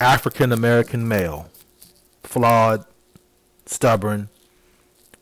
African 0.00 0.52
American 0.52 1.08
male, 1.08 1.50
flawed, 2.22 2.84
stubborn, 3.66 4.28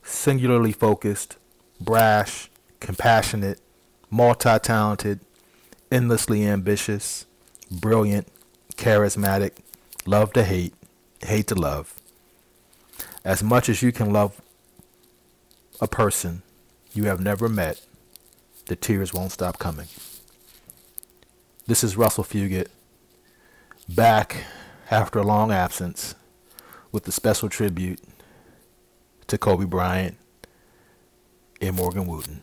singularly 0.02 0.72
focused, 0.72 1.36
brash, 1.80 2.50
compassionate, 2.78 3.58
multi 4.10 4.58
talented, 4.58 5.20
endlessly 5.90 6.46
ambitious, 6.46 7.24
brilliant, 7.70 8.28
charismatic, 8.74 9.52
love 10.04 10.34
to 10.34 10.44
hate, 10.44 10.74
hate 11.22 11.46
to 11.46 11.54
love. 11.54 11.94
As 13.24 13.42
much 13.42 13.70
as 13.70 13.80
you 13.82 13.92
can 13.92 14.12
love 14.12 14.42
a 15.80 15.88
person 15.88 16.42
you 16.92 17.04
have 17.04 17.20
never 17.20 17.48
met, 17.48 17.80
the 18.66 18.76
tears 18.76 19.14
won't 19.14 19.32
stop 19.32 19.58
coming. 19.58 19.86
This 21.66 21.82
is 21.82 21.96
Russell 21.96 22.24
Fugett, 22.24 22.68
back 23.88 24.44
after 24.90 25.18
a 25.18 25.22
long 25.22 25.50
absence 25.50 26.14
with 26.92 27.04
the 27.04 27.12
special 27.12 27.48
tribute 27.48 28.00
to 29.26 29.36
Kobe 29.36 29.64
Bryant 29.64 30.16
and 31.60 31.74
Morgan 31.74 32.06
Wootten, 32.06 32.42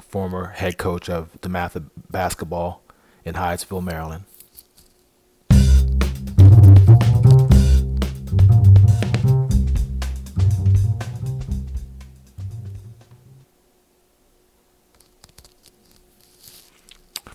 former 0.00 0.48
head 0.48 0.76
coach 0.76 1.08
of 1.08 1.32
the 1.32 1.48
DeMatha 1.48 1.88
basketball 2.10 2.82
in 3.24 3.34
Hyattsville, 3.34 3.82
Maryland. 3.82 4.24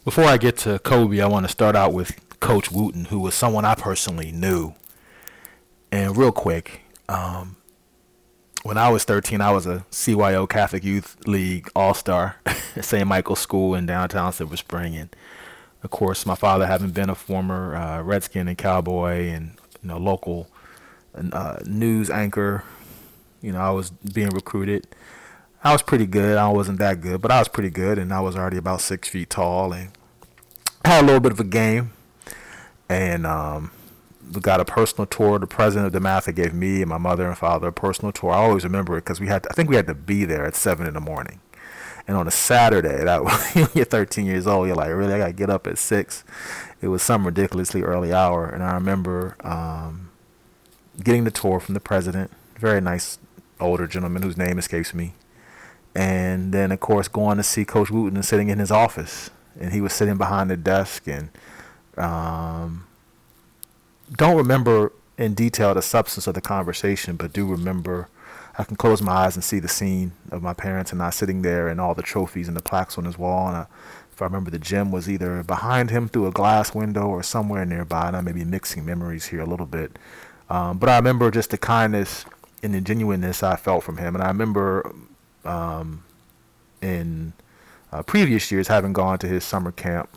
Before 0.03 0.25
I 0.25 0.37
get 0.37 0.57
to 0.57 0.79
Kobe, 0.79 1.19
I 1.19 1.27
want 1.27 1.45
to 1.45 1.51
start 1.51 1.75
out 1.75 1.93
with 1.93 2.19
Coach 2.51 2.69
Wootten, 2.69 3.07
who 3.07 3.19
was 3.21 3.33
someone 3.33 3.63
I 3.63 3.75
personally 3.75 4.29
knew. 4.29 4.73
And 5.89 6.17
real 6.17 6.33
quick, 6.33 6.81
um, 7.07 7.55
when 8.63 8.77
I 8.77 8.89
was 8.89 9.05
13, 9.05 9.39
I 9.39 9.51
was 9.51 9.65
a 9.65 9.85
CYO 9.89 10.49
Catholic 10.49 10.83
Youth 10.83 11.15
League 11.25 11.69
All 11.77 11.93
Star 11.93 12.35
at 12.45 12.57
St. 12.83 13.07
Michael's 13.07 13.39
School 13.39 13.73
in 13.73 13.85
downtown 13.85 14.33
Silver 14.33 14.57
Spring. 14.57 14.97
And 14.97 15.15
of 15.81 15.91
course, 15.91 16.25
my 16.25 16.35
father 16.35 16.67
having 16.67 16.89
been 16.89 17.09
a 17.09 17.15
former 17.15 17.73
uh, 17.73 18.01
Redskin 18.01 18.49
and 18.49 18.57
Cowboy 18.57 19.29
and 19.29 19.53
you 19.81 19.87
know 19.87 19.97
local 19.97 20.49
uh, 21.15 21.59
news 21.65 22.09
anchor, 22.09 22.65
you 23.41 23.53
know 23.53 23.59
I 23.59 23.69
was 23.69 23.91
being 23.91 24.31
recruited. 24.31 24.87
I 25.63 25.71
was 25.71 25.83
pretty 25.83 26.05
good. 26.05 26.37
I 26.37 26.49
wasn't 26.49 26.79
that 26.79 26.99
good, 26.99 27.21
but 27.21 27.31
I 27.31 27.39
was 27.39 27.47
pretty 27.47 27.69
good, 27.69 27.97
and 27.97 28.13
I 28.13 28.19
was 28.19 28.35
already 28.35 28.57
about 28.57 28.81
six 28.81 29.07
feet 29.07 29.29
tall 29.29 29.71
and 29.71 29.91
had 30.83 31.05
a 31.05 31.07
little 31.07 31.21
bit 31.21 31.31
of 31.31 31.39
a 31.39 31.45
game. 31.45 31.91
And 32.91 33.25
um, 33.25 33.71
got 34.41 34.59
a 34.59 34.65
personal 34.65 35.05
tour. 35.05 35.39
The 35.39 35.47
president 35.47 35.93
of 35.93 36.01
DeMatha 36.01 36.35
gave 36.35 36.53
me 36.53 36.81
and 36.81 36.89
my 36.89 36.97
mother 36.97 37.27
and 37.27 37.37
father 37.37 37.67
a 37.67 37.73
personal 37.73 38.11
tour. 38.11 38.31
I 38.31 38.37
always 38.37 38.63
remember 38.63 38.97
it 38.97 39.01
because 39.01 39.19
we 39.19 39.27
had, 39.27 39.43
to, 39.43 39.49
I 39.49 39.53
think 39.53 39.69
we 39.69 39.75
had 39.75 39.87
to 39.87 39.95
be 39.95 40.25
there 40.25 40.45
at 40.45 40.55
seven 40.55 40.85
in 40.85 40.93
the 40.93 41.01
morning. 41.01 41.39
And 42.07 42.17
on 42.17 42.27
a 42.27 42.31
Saturday, 42.31 43.03
that 43.03 43.69
you're 43.73 43.85
13 43.85 44.25
years 44.25 44.47
old, 44.47 44.67
you're 44.67 44.75
like, 44.75 44.89
really, 44.89 45.13
I 45.13 45.17
gotta 45.17 45.33
get 45.33 45.49
up 45.49 45.67
at 45.67 45.77
six. 45.77 46.23
It 46.81 46.87
was 46.87 47.01
some 47.01 47.25
ridiculously 47.25 47.83
early 47.83 48.11
hour, 48.11 48.47
and 48.47 48.63
I 48.63 48.73
remember 48.73 49.35
um, 49.41 50.09
getting 51.03 51.23
the 51.23 51.31
tour 51.31 51.59
from 51.59 51.73
the 51.75 51.79
president, 51.79 52.31
very 52.57 52.81
nice 52.81 53.19
older 53.59 53.87
gentleman 53.87 54.23
whose 54.23 54.37
name 54.37 54.57
escapes 54.57 54.93
me 54.93 55.13
and 55.95 56.53
then 56.53 56.71
of 56.71 56.79
course 56.79 57.07
going 57.07 57.37
to 57.37 57.43
see 57.43 57.65
Coach 57.65 57.89
Wootten 57.89 58.15
and 58.15 58.25
sitting 58.25 58.49
in 58.49 58.59
his 58.59 58.71
office, 58.71 59.29
and 59.59 59.73
he 59.73 59.81
was 59.81 59.93
sitting 59.93 60.17
behind 60.17 60.49
the 60.49 60.57
desk, 60.57 61.07
and 61.07 61.29
um, 61.97 62.85
don't 64.15 64.37
remember 64.37 64.91
in 65.17 65.33
detail 65.33 65.73
the 65.73 65.81
substance 65.81 66.27
of 66.27 66.33
the 66.33 66.41
conversation, 66.41 67.15
but 67.15 67.33
do 67.33 67.45
remember. 67.45 68.07
I 68.57 68.65
can 68.65 68.75
close 68.75 69.01
my 69.01 69.13
eyes 69.13 69.35
and 69.35 69.43
see 69.43 69.59
the 69.59 69.69
scene 69.69 70.11
of 70.29 70.43
my 70.43 70.53
parents 70.53 70.91
and 70.91 71.01
I 71.01 71.09
sitting 71.09 71.41
there, 71.41 71.69
and 71.69 71.79
all 71.79 71.95
the 71.95 72.01
trophies 72.01 72.47
and 72.47 72.57
the 72.57 72.61
plaques 72.61 72.97
on 72.97 73.05
his 73.05 73.17
wall. 73.17 73.47
And 73.47 73.57
I, 73.57 73.65
if 74.11 74.21
I 74.21 74.25
remember, 74.25 74.51
the 74.51 74.59
gym 74.59 74.91
was 74.91 75.09
either 75.09 75.41
behind 75.43 75.89
him 75.89 76.09
through 76.09 76.27
a 76.27 76.31
glass 76.31 76.75
window 76.75 77.07
or 77.07 77.23
somewhere 77.23 77.65
nearby. 77.65 78.07
And 78.07 78.17
I 78.17 78.21
may 78.21 78.33
be 78.33 78.43
mixing 78.43 78.85
memories 78.85 79.27
here 79.27 79.39
a 79.39 79.45
little 79.45 79.65
bit, 79.65 79.97
um, 80.49 80.79
but 80.79 80.89
I 80.89 80.97
remember 80.97 81.31
just 81.31 81.51
the 81.51 81.57
kindness 81.57 82.25
and 82.61 82.73
the 82.73 82.81
genuineness 82.81 83.41
I 83.41 83.55
felt 83.55 83.83
from 83.83 83.97
him. 83.97 84.15
And 84.15 84.23
I 84.23 84.27
remember 84.27 84.93
um, 85.45 86.03
in 86.81 87.33
uh, 87.91 88.03
previous 88.03 88.51
years 88.51 88.67
having 88.67 88.93
gone 88.93 89.17
to 89.19 89.27
his 89.27 89.43
summer 89.43 89.71
camp 89.71 90.09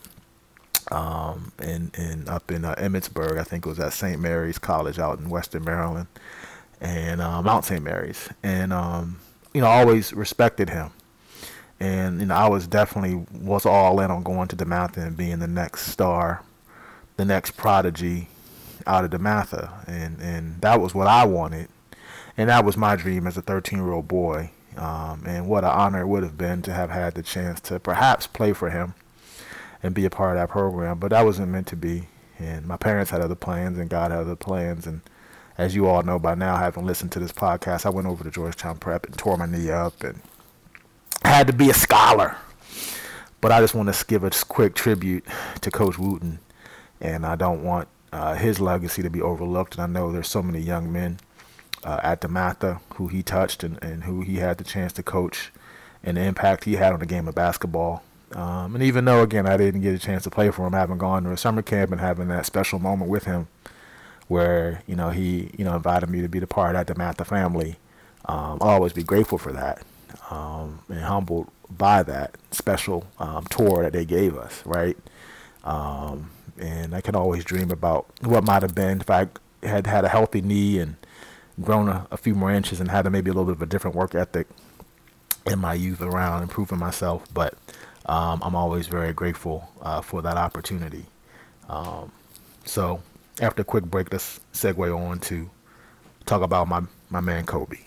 um, 0.91 1.53
in, 1.63 1.91
in 1.97 2.29
up 2.29 2.51
in 2.51 2.65
uh, 2.65 2.75
Emmitsburg. 2.77 3.39
I 3.39 3.45
think 3.45 3.67
it 3.67 3.69
was 3.69 3.81
at 3.81 3.93
St. 3.93 4.21
Mary's 4.21 4.59
College 4.59 4.99
out 4.99 5.19
in 5.19 5.29
Western 5.29 5.65
Maryland, 5.65 6.07
and 6.81 7.21
uh, 7.21 7.43
Mount 7.43 7.65
St. 7.65 7.83
Mary's, 7.83 8.29
and 8.43 8.73
um, 8.73 9.19
you 9.53 9.61
know, 9.61 9.69
I 9.69 9.81
always 9.81 10.13
respected 10.13 10.71
him. 10.71 10.91
And 11.81 12.21
you 12.21 12.27
know, 12.27 12.35
I 12.35 12.49
was 12.49 12.67
definitely 12.67 13.27
was 13.33 13.67
all 13.67 14.01
in 14.01 14.11
on 14.11 14.23
going 14.23 14.49
to 14.49 14.57
DeMatha 14.57 14.99
and 14.99 15.17
being 15.17 15.39
the 15.39 15.49
next 15.49 15.87
star, 15.87 16.43
the 17.17 17.25
next 17.25 17.53
prodigy 17.53 18.29
out 18.87 19.05
of 19.05 19.11
DeMatha, 19.11 19.89
and 19.89 20.21
and 20.21 20.61
that 20.61 20.81
was 20.81 20.95
what 20.95 21.07
I 21.07 21.25
wanted, 21.25 21.69
and 22.37 22.49
that 22.49 22.65
was 22.65 22.77
my 22.77 22.97
dream 22.97 23.27
as 23.27 23.37
a 23.37 23.43
13 23.43 23.79
year 23.79 23.93
old 23.93 24.09
boy. 24.09 24.51
Um, 24.77 25.23
and 25.25 25.47
what 25.47 25.63
an 25.63 25.71
honor 25.71 26.01
it 26.01 26.09
would 26.09 26.25
have 26.25 26.37
been 26.37 26.61
to 26.63 26.73
have 26.73 26.91
had 26.91 27.15
the 27.15 27.23
chance 27.23 27.61
to 27.61 27.79
perhaps 27.79 28.27
play 28.27 28.53
for 28.53 28.71
him 28.71 28.95
and 29.85 29.95
be 29.95 30.07
a 30.07 30.11
part 30.11 30.37
of 30.37 30.41
that 30.41 30.51
program. 30.51 30.99
But 30.99 31.11
that 31.11 31.25
wasn't 31.25 31.53
meant 31.53 31.67
to 31.69 31.77
be. 31.77 32.09
And 32.39 32.67
my 32.67 32.79
parents 32.79 33.11
had 33.11 33.21
other 33.21 33.35
plans, 33.35 33.79
and 33.79 33.89
God 33.89 34.11
had 34.11 34.21
other 34.21 34.35
plans. 34.35 34.87
And 34.87 35.03
as 35.59 35.77
you 35.77 35.87
all 35.87 36.03
know 36.03 36.19
by 36.19 36.35
now, 36.35 36.57
having 36.57 36.87
listened 36.87 37.13
to 37.13 37.21
this 37.21 37.33
podcast, 37.33 37.85
I 37.85 37.91
went 37.91 38.09
over 38.09 38.25
to 38.25 38.31
Georgetown 38.31 38.79
Prep 38.79 39.05
and 39.05 39.17
tore 39.17 39.37
my 39.37 39.47
knee 39.47 39.71
up 39.71 40.03
and 40.03 40.21
had 41.23 41.47
to 41.47 41.53
be 41.53 41.69
a 41.69 41.75
scholar. 41.75 42.37
But 43.43 43.53
I 43.53 43.61
just 43.61 43.75
want 43.75 43.95
to 43.95 44.07
give 44.07 44.25
a 44.25 44.31
quick 44.49 44.75
tribute 44.75 45.27
to 45.61 45.71
Coach 45.71 45.97
Wootten, 45.97 46.39
and 46.99 47.27
I 47.27 47.37
don't 47.37 47.63
want 47.63 47.89
uh, 48.11 48.35
his 48.35 48.59
legacy 48.59 49.03
to 49.03 49.11
be 49.11 49.21
overlooked. 49.21 49.75
And 49.75 49.83
I 49.83 49.87
know 49.87 50.11
there's 50.11 50.29
so 50.29 50.43
many 50.43 50.61
young 50.61 50.91
men 50.91 51.21
uh, 51.85 52.01
at 52.03 52.23
DeMatha 52.23 52.81
who 52.95 53.09
he 53.09 53.23
touched 53.23 53.63
and, 53.63 53.81
and 53.83 54.05
who 54.05 54.23
he 54.23 54.37
had 54.37 54.57
the 54.57 54.65
chance 54.65 54.95
to 54.95 55.03
coach 55.03 55.53
and 56.03 56.17
the 56.17 56.23
impact 56.23 56.65
he 56.65 56.77
had 56.77 56.95
on 56.95 57.01
the 57.01 57.07
game 57.07 57.29
of 57.29 57.35
basketball. 57.35 58.03
Um, 58.35 58.75
and 58.75 58.83
even 58.83 59.05
though, 59.05 59.23
again, 59.23 59.47
I 59.47 59.57
didn't 59.57 59.83
get 59.83 59.95
a 59.95 59.99
chance 59.99 60.25
to 60.25 60.31
play 60.31 60.51
for 60.51 60.67
him, 60.67 60.73
having 60.73 60.99
gone 60.99 61.23
to 61.25 61.31
a 61.31 61.37
summer 61.37 61.63
camp 61.63 61.93
and 61.93 62.01
having 62.01 62.29
that 62.29 62.47
special 62.47 62.79
moment 62.79 63.11
with 63.11 63.25
him 63.25 63.47
where, 64.27 64.83
you 64.87 64.97
know, 64.97 65.11
he, 65.11 65.51
you 65.57 65.65
know, 65.65 65.77
invited 65.77 66.09
me 66.09 66.21
to 66.23 66.29
be 66.29 66.39
the 66.39 66.47
part 66.47 66.75
of 66.75 66.87
that 66.87 66.95
DeMatha 66.95 67.27
family, 67.27 67.77
um, 68.27 68.59
I'll 68.61 68.71
always 68.71 68.93
be 68.93 69.03
grateful 69.03 69.39
for 69.39 69.53
that 69.53 69.83
um, 70.31 70.81
and 70.89 71.01
humbled 71.01 71.49
by 71.71 72.03
that 72.03 72.37
special 72.51 73.07
um, 73.19 73.45
tour 73.45 73.83
that 73.83 73.93
they 73.93 74.05
gave 74.05 74.37
us, 74.37 74.65
right? 74.65 74.97
Um, 75.63 76.31
and 76.59 76.95
I 76.95 77.01
can 77.01 77.15
always 77.15 77.45
dream 77.45 77.71
about 77.71 78.07
what 78.21 78.45
might 78.45 78.63
have 78.63 78.75
been 78.75 79.01
if 79.01 79.11
I 79.11 79.29
had 79.63 79.87
had 79.87 80.05
a 80.05 80.09
healthy 80.09 80.41
knee 80.41 80.79
and 80.79 80.97
grown 81.61 81.89
a, 81.89 82.07
a 82.11 82.17
few 82.17 82.35
more 82.35 82.51
inches 82.51 82.81
and 82.81 82.91
had 82.91 83.07
a, 83.07 83.11
maybe 83.11 83.31
a 83.31 83.33
little 83.33 83.47
bit 83.47 83.57
of 83.57 83.63
a 83.63 83.67
different 83.67 83.97
work 83.97 84.15
ethic 84.15 84.47
in 85.47 85.59
my 85.59 85.75
youth 85.75 86.01
around 86.01 86.43
improving 86.43 86.79
myself. 86.79 87.25
But 87.33 87.55
um, 88.07 88.43
I'm 88.43 88.55
always 88.55 88.87
very 88.87 89.13
grateful 89.13 89.69
uh, 89.81 90.01
for 90.01 90.23
that 90.23 90.37
opportunity. 90.37 91.07
Um, 91.69 92.13
so 92.65 93.03
after 93.41 93.63
a 93.63 93.65
quick 93.65 93.85
break, 93.85 94.13
let's 94.13 94.41
segue 94.53 94.97
on 94.97 95.21
to 95.21 95.51
talk 96.27 96.43
about 96.43 96.69
my, 96.69 96.83
my 97.11 97.21
man 97.21 97.47
Kobe. 97.47 97.79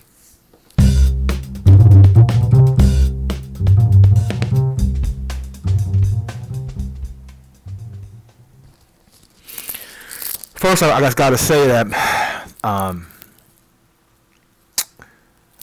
First, 10.55 10.81
I, 10.81 10.99
just 10.99 11.15
got 11.15 11.29
to 11.29 11.37
say 11.37 11.67
that 11.67 12.47
um, 12.63 13.07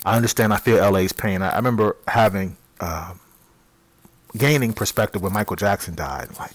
I 0.04 0.16
understand. 0.16 0.54
I 0.54 0.56
feel 0.56 0.88
LA's 0.90 1.12
pain. 1.12 1.42
I, 1.42 1.50
I 1.50 1.56
remember 1.56 1.96
having 2.06 2.56
uh, 2.80 3.14
gaining 4.36 4.72
perspective 4.72 5.22
when 5.22 5.32
Michael 5.32 5.56
Jackson 5.56 5.94
died. 5.94 6.28
Like, 6.38 6.52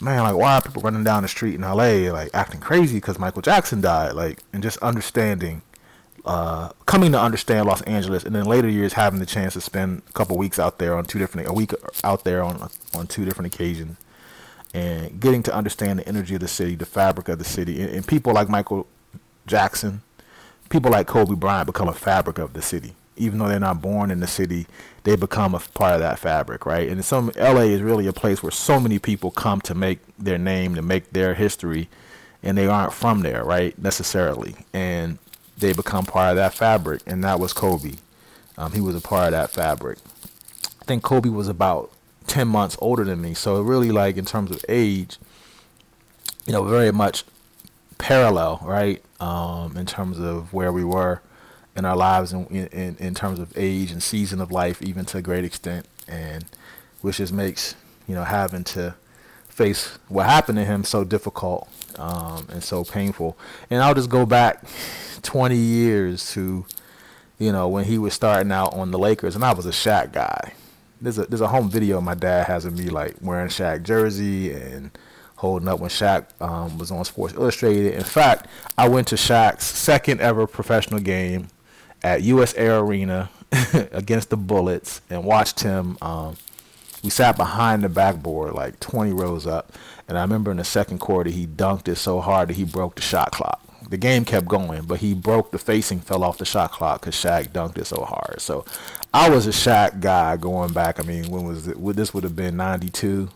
man, 0.00 0.22
like 0.22 0.36
why 0.36 0.56
are 0.56 0.62
people 0.62 0.82
running 0.82 1.04
down 1.04 1.22
the 1.22 1.28
street 1.28 1.54
in 1.54 1.62
LA 1.62 2.10
like 2.12 2.30
acting 2.34 2.60
crazy 2.60 2.96
because 2.96 3.18
Michael 3.18 3.42
Jackson 3.42 3.80
died? 3.80 4.12
Like, 4.12 4.42
and 4.52 4.62
just 4.62 4.78
understanding, 4.78 5.62
uh, 6.24 6.70
coming 6.86 7.12
to 7.12 7.20
understand 7.20 7.66
Los 7.66 7.82
Angeles, 7.82 8.24
and 8.24 8.34
then 8.34 8.44
later 8.44 8.68
years 8.68 8.94
having 8.94 9.20
the 9.20 9.26
chance 9.26 9.54
to 9.54 9.60
spend 9.60 10.02
a 10.08 10.12
couple 10.12 10.36
weeks 10.36 10.58
out 10.58 10.78
there 10.78 10.96
on 10.96 11.04
two 11.04 11.18
different 11.18 11.48
a 11.48 11.52
week 11.52 11.72
out 12.04 12.24
there 12.24 12.42
on 12.42 12.70
on 12.94 13.06
two 13.06 13.24
different 13.24 13.52
occasions, 13.54 13.96
and 14.74 15.20
getting 15.20 15.42
to 15.44 15.54
understand 15.54 15.98
the 15.98 16.08
energy 16.08 16.34
of 16.34 16.40
the 16.40 16.48
city, 16.48 16.74
the 16.74 16.86
fabric 16.86 17.28
of 17.28 17.38
the 17.38 17.44
city, 17.44 17.80
and, 17.80 17.90
and 17.90 18.06
people 18.06 18.32
like 18.32 18.48
Michael 18.48 18.86
Jackson 19.46 20.02
people 20.70 20.90
like 20.92 21.06
Kobe 21.06 21.34
Bryant 21.34 21.66
become 21.66 21.88
a 21.88 21.92
fabric 21.92 22.38
of 22.38 22.54
the 22.54 22.62
city. 22.62 22.94
Even 23.16 23.38
though 23.38 23.48
they're 23.48 23.60
not 23.60 23.82
born 23.82 24.10
in 24.10 24.20
the 24.20 24.26
city, 24.26 24.66
they 25.04 25.16
become 25.16 25.54
a 25.54 25.58
part 25.58 25.94
of 25.94 26.00
that 26.00 26.18
fabric, 26.18 26.66
right? 26.66 26.88
And 26.88 27.04
some 27.04 27.30
LA 27.36 27.62
is 27.62 27.82
really 27.82 28.06
a 28.06 28.12
place 28.12 28.42
where 28.42 28.52
so 28.52 28.80
many 28.80 28.98
people 28.98 29.30
come 29.30 29.60
to 29.62 29.74
make 29.74 29.98
their 30.18 30.38
name, 30.38 30.74
to 30.74 30.82
make 30.82 31.10
their 31.10 31.34
history, 31.34 31.88
and 32.42 32.56
they 32.56 32.66
aren't 32.66 32.92
from 32.92 33.20
there, 33.20 33.44
right? 33.44 33.78
Necessarily, 33.78 34.56
and 34.72 35.18
they 35.58 35.72
become 35.72 36.06
part 36.06 36.30
of 36.30 36.36
that 36.36 36.54
fabric, 36.54 37.02
and 37.06 37.22
that 37.24 37.38
was 37.38 37.52
Kobe. 37.52 37.94
Um, 38.56 38.72
he 38.72 38.80
was 38.80 38.94
a 38.94 39.00
part 39.00 39.28
of 39.28 39.32
that 39.32 39.50
fabric. 39.50 39.98
I 40.80 40.84
think 40.84 41.02
Kobe 41.02 41.28
was 41.28 41.48
about 41.48 41.92
ten 42.26 42.48
months 42.48 42.76
older 42.80 43.04
than 43.04 43.20
me, 43.20 43.34
so 43.34 43.60
really, 43.60 43.90
like 43.90 44.16
in 44.16 44.24
terms 44.24 44.50
of 44.50 44.64
age, 44.68 45.18
you 46.46 46.52
know, 46.52 46.64
very 46.64 46.92
much 46.92 47.24
parallel, 47.98 48.60
right? 48.62 49.02
Um, 49.20 49.76
in 49.76 49.86
terms 49.86 50.18
of 50.18 50.52
where 50.52 50.72
we 50.72 50.84
were 50.84 51.20
in 51.80 51.84
our 51.84 51.96
lives, 51.96 52.32
in, 52.32 52.46
in 52.46 52.96
in 52.98 53.14
terms 53.14 53.40
of 53.40 53.52
age 53.56 53.90
and 53.90 54.02
season 54.02 54.40
of 54.40 54.52
life, 54.52 54.80
even 54.82 55.04
to 55.06 55.18
a 55.18 55.22
great 55.22 55.44
extent, 55.44 55.86
and 56.06 56.44
which 57.00 57.16
just 57.16 57.32
makes 57.32 57.74
you 58.06 58.14
know 58.14 58.24
having 58.24 58.62
to 58.64 58.94
face 59.48 59.98
what 60.08 60.26
happened 60.26 60.56
to 60.56 60.64
him 60.64 60.84
so 60.84 61.04
difficult 61.04 61.68
um, 61.98 62.46
and 62.50 62.62
so 62.62 62.84
painful. 62.84 63.36
And 63.68 63.82
I'll 63.82 63.94
just 63.94 64.08
go 64.08 64.24
back 64.24 64.64
20 65.22 65.56
years 65.56 66.32
to, 66.32 66.64
you 67.38 67.52
know, 67.52 67.68
when 67.68 67.84
he 67.84 67.98
was 67.98 68.14
starting 68.14 68.52
out 68.52 68.74
on 68.74 68.90
the 68.90 68.98
Lakers, 68.98 69.34
and 69.34 69.44
I 69.44 69.52
was 69.52 69.66
a 69.66 69.70
Shaq 69.70 70.12
guy. 70.12 70.54
There's 71.00 71.18
a 71.18 71.24
there's 71.24 71.40
a 71.40 71.48
home 71.48 71.70
video 71.70 72.00
my 72.00 72.14
dad 72.14 72.46
has 72.46 72.66
of 72.66 72.78
me 72.78 72.90
like 72.90 73.16
wearing 73.22 73.48
Shaq 73.48 73.84
jersey 73.84 74.52
and 74.52 74.90
holding 75.36 75.68
up 75.68 75.80
when 75.80 75.88
Shaq 75.88 76.26
um, 76.42 76.76
was 76.76 76.90
on 76.90 77.02
Sports 77.06 77.32
Illustrated. 77.32 77.94
In 77.94 78.04
fact, 78.04 78.46
I 78.76 78.86
went 78.88 79.08
to 79.08 79.14
Shaq's 79.14 79.64
second 79.64 80.20
ever 80.20 80.46
professional 80.46 81.00
game 81.00 81.48
at 82.02 82.22
US 82.22 82.54
Air 82.54 82.78
Arena 82.78 83.30
against 83.92 84.30
the 84.30 84.36
Bullets 84.36 85.00
and 85.10 85.24
watched 85.24 85.60
him. 85.60 85.98
Um, 86.00 86.36
we 87.02 87.10
sat 87.10 87.36
behind 87.36 87.82
the 87.82 87.88
backboard, 87.88 88.52
like 88.52 88.78
20 88.80 89.12
rows 89.12 89.46
up, 89.46 89.72
and 90.06 90.18
I 90.18 90.22
remember 90.22 90.50
in 90.50 90.58
the 90.58 90.64
second 90.64 90.98
quarter 90.98 91.30
he 91.30 91.46
dunked 91.46 91.88
it 91.88 91.96
so 91.96 92.20
hard 92.20 92.50
that 92.50 92.56
he 92.56 92.64
broke 92.64 92.96
the 92.96 93.02
shot 93.02 93.32
clock 93.32 93.60
the 93.90 93.96
game 93.96 94.24
kept 94.24 94.46
going, 94.46 94.84
but 94.84 95.00
he 95.00 95.14
broke 95.14 95.50
the 95.50 95.58
facing, 95.58 96.00
fell 96.00 96.22
off 96.22 96.38
the 96.38 96.44
shot 96.44 96.70
clock 96.70 97.00
because 97.00 97.14
Shaq 97.14 97.48
dunked 97.48 97.76
it 97.76 97.86
so 97.86 98.04
hard. 98.04 98.40
So 98.40 98.64
I 99.12 99.28
was 99.28 99.46
a 99.46 99.50
Shaq 99.50 100.00
guy 100.00 100.36
going 100.36 100.72
back. 100.72 101.00
I 101.00 101.02
mean, 101.02 101.28
when 101.30 101.44
was 101.44 101.66
it? 101.66 101.76
This 101.96 102.14
would 102.14 102.24
have 102.24 102.36
been 102.36 102.56
'92. 102.56 103.28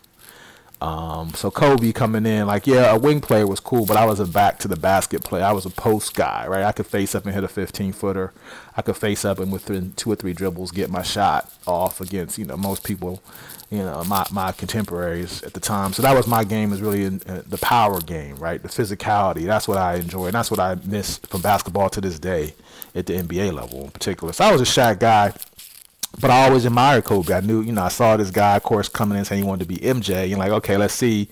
Um, 0.81 1.33
so 1.33 1.49
Kobe 1.49 1.91
coming 1.93 2.25
in, 2.25 2.47
like, 2.47 2.67
yeah, 2.67 2.93
a 2.93 2.99
wing 2.99 3.21
player 3.21 3.47
was 3.47 3.59
cool, 3.59 3.85
but 3.85 3.97
I 3.97 4.05
was 4.05 4.19
a 4.19 4.25
back 4.25 4.59
to 4.59 4.67
the 4.67 4.75
basket 4.75 5.23
player. 5.23 5.43
I 5.43 5.53
was 5.53 5.65
a 5.65 5.69
post 5.69 6.15
guy, 6.15 6.45
right? 6.47 6.63
I 6.63 6.71
could 6.73 6.85
face 6.85 7.15
up 7.15 7.25
and 7.25 7.33
hit 7.33 7.43
a 7.43 7.47
15 7.47 7.93
footer. 7.93 8.33
I 8.75 8.81
could 8.81 8.97
face 8.97 9.23
up 9.23 9.39
and 9.39 9.51
within 9.51 9.93
two 9.93 10.11
or 10.11 10.15
three 10.15 10.33
dribbles 10.33 10.71
get 10.71 10.89
my 10.89 11.01
shot 11.01 11.51
off 11.65 12.01
against, 12.01 12.37
you 12.37 12.45
know, 12.45 12.57
most 12.57 12.83
people 12.83 13.23
you 13.69 13.79
know 13.79 14.03
my 14.03 14.25
my 14.31 14.51
contemporaries 14.51 15.43
at 15.43 15.53
the 15.53 15.59
time. 15.59 15.93
So 15.93 16.01
that 16.03 16.15
was 16.15 16.27
my 16.27 16.43
game 16.43 16.71
is 16.71 16.81
really 16.81 17.05
in, 17.05 17.17
the 17.47 17.59
power 17.61 17.99
game, 17.99 18.35
right? 18.37 18.61
The 18.61 18.69
physicality. 18.69 19.45
That's 19.45 19.67
what 19.67 19.77
I 19.77 19.95
enjoy, 19.95 20.25
and 20.25 20.33
that's 20.33 20.51
what 20.51 20.59
I 20.59 20.75
miss 20.85 21.17
from 21.17 21.41
basketball 21.41 21.89
to 21.91 22.01
this 22.01 22.19
day 22.19 22.53
at 22.93 23.05
the 23.05 23.13
NBA 23.13 23.53
level 23.53 23.85
in 23.85 23.91
particular. 23.91 24.33
So 24.33 24.45
I 24.45 24.51
was 24.51 24.61
a 24.61 24.65
Shaq 24.65 24.99
guy, 24.99 25.33
but 26.19 26.31
I 26.31 26.47
always 26.47 26.65
admired 26.65 27.05
Kobe. 27.05 27.33
I 27.33 27.41
knew, 27.41 27.61
you 27.61 27.71
know, 27.71 27.83
I 27.83 27.89
saw 27.89 28.17
this 28.17 28.31
guy, 28.31 28.55
of 28.55 28.63
course, 28.63 28.89
coming 28.89 29.17
in 29.17 29.25
saying 29.25 29.43
he 29.43 29.47
wanted 29.47 29.67
to 29.67 29.73
be 29.73 29.77
MJ. 29.77 30.29
You're 30.29 30.39
like, 30.39 30.51
okay, 30.51 30.77
let's 30.77 30.93
see 30.93 31.29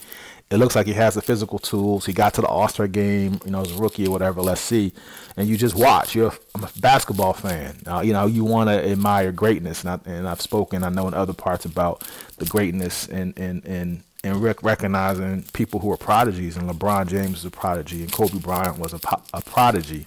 it 0.54 0.58
looks 0.58 0.76
like 0.76 0.86
he 0.86 0.94
has 0.94 1.16
the 1.16 1.22
physical 1.22 1.58
tools. 1.58 2.06
He 2.06 2.14
got 2.14 2.36
to 2.36 2.42
the 2.42 2.48
All 2.48 2.68
Star 2.68 2.88
game, 2.88 3.40
you 3.44 3.52
know, 3.52 3.62
as 3.62 3.72
a 3.72 3.78
rookie 3.78 4.06
or 4.06 4.12
whatever. 4.12 4.42
Let's 4.42 4.62
see. 4.62 4.94
And 5.36 5.48
you 5.48 5.58
just 5.58 5.74
watch. 5.74 6.14
You're 6.14 6.28
a, 6.28 6.60
a 6.62 6.70
basketball 6.80 7.34
fan. 7.34 7.76
Uh, 7.88 8.02
you 8.02 8.14
know, 8.14 8.28
you 8.28 8.44
want 8.44 8.70
to 8.70 8.88
admire 8.88 9.32
greatness. 9.32 9.84
And, 9.84 9.90
I, 9.90 10.00
and 10.06 10.28
I've 10.28 10.42
spoken, 10.42 10.84
I 10.84 10.90
know 10.90 11.08
in 11.08 11.16
other 11.16 11.34
parts 11.34 11.66
about 11.66 12.08
the 12.38 12.46
greatness 12.46 13.08
and, 13.08 13.38
and, 13.38 13.66
and, 13.66 14.04
and 14.24 14.44
rec- 14.44 14.62
recognizing 14.62 15.42
people 15.54 15.80
who 15.80 15.92
are 15.92 15.98
prodigies. 15.98 16.56
And 16.56 16.70
LeBron 16.70 17.08
James 17.08 17.40
is 17.40 17.46
a 17.46 17.52
prodigy, 17.52 18.04
and 18.04 18.12
Kobe 18.12 18.38
Bryant 18.38 18.78
was 18.78 18.94
a, 18.94 19.00
a 19.34 19.42
prodigy. 19.42 20.06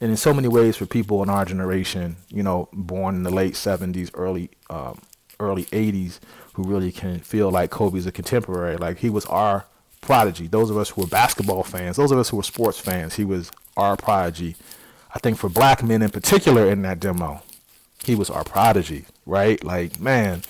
And 0.00 0.10
in 0.10 0.16
so 0.16 0.34
many 0.34 0.48
ways, 0.48 0.76
for 0.76 0.86
people 0.86 1.22
in 1.22 1.30
our 1.30 1.44
generation, 1.44 2.16
you 2.28 2.42
know, 2.42 2.68
born 2.72 3.14
in 3.14 3.22
the 3.22 3.30
late 3.30 3.54
70s, 3.54 4.10
early 4.14 4.50
um, 4.68 5.00
early 5.40 5.64
80s, 5.66 6.18
who 6.54 6.64
really 6.64 6.92
can 6.92 7.20
feel 7.20 7.50
like 7.50 7.70
Kobe's 7.70 8.06
a 8.06 8.12
contemporary. 8.12 8.76
Like 8.76 8.98
he 8.98 9.10
was 9.10 9.26
our 9.26 9.66
prodigy. 10.00 10.46
Those 10.46 10.70
of 10.70 10.76
us 10.76 10.90
who 10.90 11.02
were 11.02 11.06
basketball 11.06 11.62
fans, 11.62 11.96
those 11.96 12.12
of 12.12 12.18
us 12.18 12.28
who 12.30 12.36
were 12.36 12.42
sports 12.42 12.78
fans, 12.78 13.16
he 13.16 13.24
was 13.24 13.50
our 13.76 13.96
prodigy. 13.96 14.56
I 15.14 15.18
think 15.18 15.38
for 15.38 15.48
black 15.48 15.82
men 15.82 16.02
in 16.02 16.10
particular 16.10 16.70
in 16.70 16.82
that 16.82 17.00
demo, 17.00 17.42
he 18.04 18.14
was 18.14 18.30
our 18.30 18.44
prodigy, 18.44 19.04
right? 19.24 19.62
Like, 19.64 20.00
man. 20.00 20.42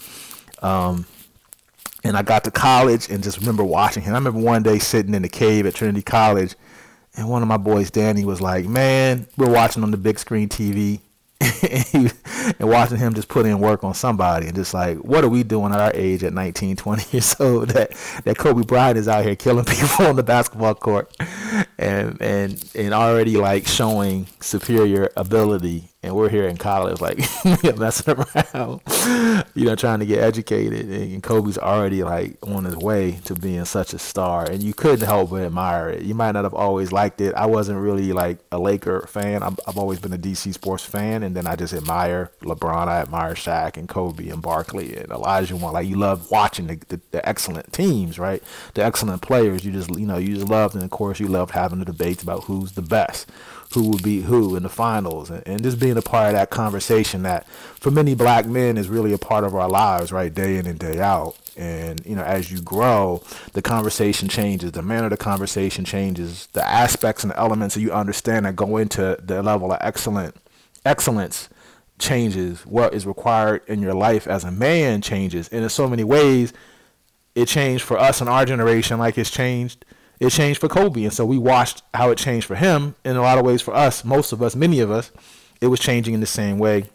Um, 0.63 1.07
and 2.05 2.17
I 2.17 2.23
got 2.23 2.45
to 2.45 2.51
college 2.51 3.09
and 3.11 3.23
just 3.23 3.39
remember 3.41 3.65
watching 3.65 4.03
him. 4.03 4.15
I 4.15 4.19
remember 4.19 4.41
one 4.41 4.63
day 4.63 4.79
sitting 4.79 5.15
in 5.15 5.23
the 5.23 5.29
cave 5.29 5.67
at 5.67 5.75
Trinity 5.75 6.03
College, 6.03 6.55
and 7.17 7.29
one 7.29 7.43
of 7.43 7.49
my 7.49 7.57
boys, 7.57 7.91
Danny, 7.91 8.25
was 8.25 8.41
like, 8.41 8.67
Man, 8.67 9.27
we're 9.37 9.51
watching 9.51 9.83
on 9.83 9.91
the 9.91 9.97
big 9.97 10.19
screen 10.19 10.49
TV. 10.49 11.01
and 11.63 12.13
watching 12.61 12.97
him 12.97 13.13
just 13.13 13.29
put 13.29 13.45
in 13.45 13.61
work 13.61 13.85
on 13.85 13.93
somebody 13.93 14.47
and 14.47 14.57
just 14.57 14.73
like 14.73 14.97
what 14.99 15.23
are 15.23 15.29
we 15.29 15.43
doing 15.43 15.71
at 15.71 15.79
our 15.79 15.93
age 15.95 16.25
at 16.25 16.33
19 16.33 16.77
20 16.77 17.05
years 17.13 17.37
old 17.39 17.69
that 17.69 17.91
that 18.25 18.39
kobe 18.39 18.63
bryant 18.63 18.97
is 18.97 19.07
out 19.07 19.23
here 19.23 19.37
killing 19.37 19.65
people 19.67 20.07
on 20.07 20.17
the 20.17 20.23
basketball 20.23 20.75
court 20.75 21.15
and 21.77 22.21
and 22.23 22.65
and 22.75 22.95
already 22.95 23.37
like 23.37 23.67
showing 23.67 24.27
superior 24.41 25.11
ability 25.15 25.85
and 26.07 26.15
we're 26.15 26.29
here 26.29 26.47
in 26.47 26.57
college 26.57 27.01
like 27.01 27.19
messing 27.77 28.15
around 28.15 28.81
you 29.55 29.65
know 29.65 29.75
trying 29.75 29.99
to 30.01 30.07
get 30.07 30.23
educated. 30.23 30.87
And 30.89 31.23
kobe's 31.23 31.59
already 31.59 32.03
like 32.03 32.37
on 32.47 32.65
his 32.65 32.77
way 32.77 33.19
to 33.25 33.35
being 33.35 33.65
such 33.65 33.93
a 33.93 33.99
star. 33.99 34.49
And 34.49 34.63
you 34.63 34.75
couldn't 34.75 35.07
help 35.07 35.31
but 35.31 35.43
admire 35.43 35.91
it. 35.91 36.03
You 36.03 36.15
might 36.15 36.33
not 36.33 36.45
have 36.45 36.55
always 36.55 36.93
liked 36.93 37.21
it. 37.21 37.35
I 37.35 37.47
wasn't 37.47 37.79
really 37.81 38.13
like 38.13 38.39
a 38.53 38.59
laker 38.59 39.07
fan. 39.09 39.43
I 39.43 39.47
have 39.67 39.77
always 39.77 39.99
been 39.99 40.13
a 40.13 40.19
dc 40.19 40.53
sports 40.53 40.85
fan. 40.85 41.23
And 41.23 41.37
then 41.37 41.47
i 41.47 41.57
just 41.57 41.75
admire 41.75 42.31
lebron. 42.43 42.89
I 42.89 43.01
admire 43.01 43.35
Shaq 43.35 43.77
and 43.77 43.89
kobe 43.89 44.29
and 44.29 44.43
barkley 44.43 44.97
and 44.97 45.11
Elijah. 45.11 45.55
olajuwon 45.55 45.73
like 45.73 45.87
you 45.87 45.97
love 45.97 46.31
watching 46.31 46.67
the, 46.67 46.77
the, 46.89 47.01
the 47.11 47.29
excellent 47.29 47.73
teams 47.73 48.19
right? 48.19 48.43
The 48.75 48.85
excellent 48.85 49.23
players. 49.23 49.65
You 49.65 49.73
just 49.73 49.91
you 49.97 50.07
know 50.07 50.19
you 50.19 50.35
just 50.37 50.49
loved. 50.49 50.75
And 50.75 50.85
of 50.85 50.91
course 50.91 51.21
you 51.21 51.29
loved 51.29 51.53
having 51.53 51.79
the 51.79 51.85
debates 51.85 52.23
about 52.23 52.45
who's 52.45 52.73
the 52.73 52.83
best 52.83 53.31
who 53.73 53.91
will 53.91 53.99
beat 53.99 54.25
who 54.25 54.57
in 54.57 54.63
the 54.63 54.69
finals. 54.69 55.31
And, 55.31 55.43
and 55.47 55.63
just 55.63 55.79
being 55.79 55.97
a 55.97 56.03
part 56.03 56.29
of 56.29 56.33
that 56.35 56.51
conversation 56.51 57.23
that 57.23 57.49
for 57.49 57.91
many 57.91 58.15
black 58.15 58.47
men 58.47 58.77
is 58.77 58.89
really 58.89 59.13
a 59.13 59.19
part 59.19 59.45
of 59.45 59.55
our 59.55 59.69
lives 59.69 60.13
right 60.13 60.33
day 60.33 60.57
in 60.59 60.67
and 60.67 60.79
day 60.79 61.01
out. 61.01 61.37
And 61.57 62.05
you 62.05 62.15
know 62.15 62.23
as 62.23 62.53
you 62.53 62.61
grow 62.61 63.23
the 63.55 63.63
conversation 63.63 64.29
changes. 64.29 64.73
The 64.73 64.83
manner 64.83 65.07
of 65.07 65.11
the 65.11 65.17
conversation 65.17 65.85
changes 65.85 66.49
the 66.53 66.67
aspects 66.67 67.25
and 67.25 67.31
the 67.31 67.39
elements 67.39 67.75
that 67.75 67.81
you 67.81 67.93
understand 67.93 68.47
that 68.47 68.57
go 68.57 68.77
into 68.77 69.19
the 69.23 69.43
level 69.43 69.73
of 69.73 69.79
excellent 69.81 70.37
excellence 70.85 71.49
changes. 71.99 72.65
What 72.67 72.95
is 72.95 73.07
required 73.07 73.63
in 73.67 73.81
your 73.81 73.95
life 73.95 74.27
as 74.27 74.45
a 74.45 74.51
man 74.51 75.01
changes. 75.01 75.49
And 75.49 75.63
in 75.63 75.71
so 75.71 75.89
many 75.89 76.05
ways 76.05 76.53
it 77.35 77.47
changed 77.49 77.85
for 77.85 77.99
us 77.99 78.21
in 78.21 78.29
our 78.29 78.45
generation 78.45 78.99
like 78.99 79.19
it's 79.19 79.31
changed 79.31 79.85
it 80.19 80.31
changed 80.31 80.61
for 80.61 80.69
Kobe. 80.69 81.05
And 81.05 81.13
so 81.13 81.25
we 81.27 81.39
watched 81.39 81.83
how 81.93 82.11
it 82.11 82.19
changed 82.19 82.47
for 82.47 82.55
him 82.55 82.95
in 83.05 83.17
a 83.17 83.23
lot 83.23 83.39
of 83.39 83.45
ways 83.45 83.63
for 83.63 83.75
us, 83.75 84.05
most 84.05 84.33
of 84.33 84.43
us, 84.43 84.57
many 84.57 84.81
of 84.81 84.91
us, 84.91 85.11
it 85.61 85.69
was 85.69 85.81
changing 85.81 86.15
in 86.15 86.21
the 86.21 86.27
same 86.27 86.59
way 86.59 86.87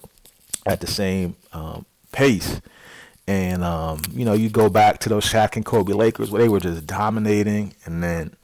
at 0.65 0.81
the 0.81 0.87
same 0.87 1.35
um, 1.53 1.85
pace. 2.11 2.61
And, 3.27 3.63
um, 3.63 4.01
you 4.11 4.25
know, 4.25 4.33
you 4.33 4.49
go 4.49 4.69
back 4.69 4.99
to 4.99 5.09
those 5.09 5.25
Shaq 5.25 5.55
and 5.55 5.65
Kobe 5.65 5.93
Lakers 5.93 6.31
where 6.31 6.41
they 6.41 6.49
were 6.49 6.59
just 6.59 6.85
dominating. 6.85 7.73
And 7.85 8.03
then, 8.03 8.35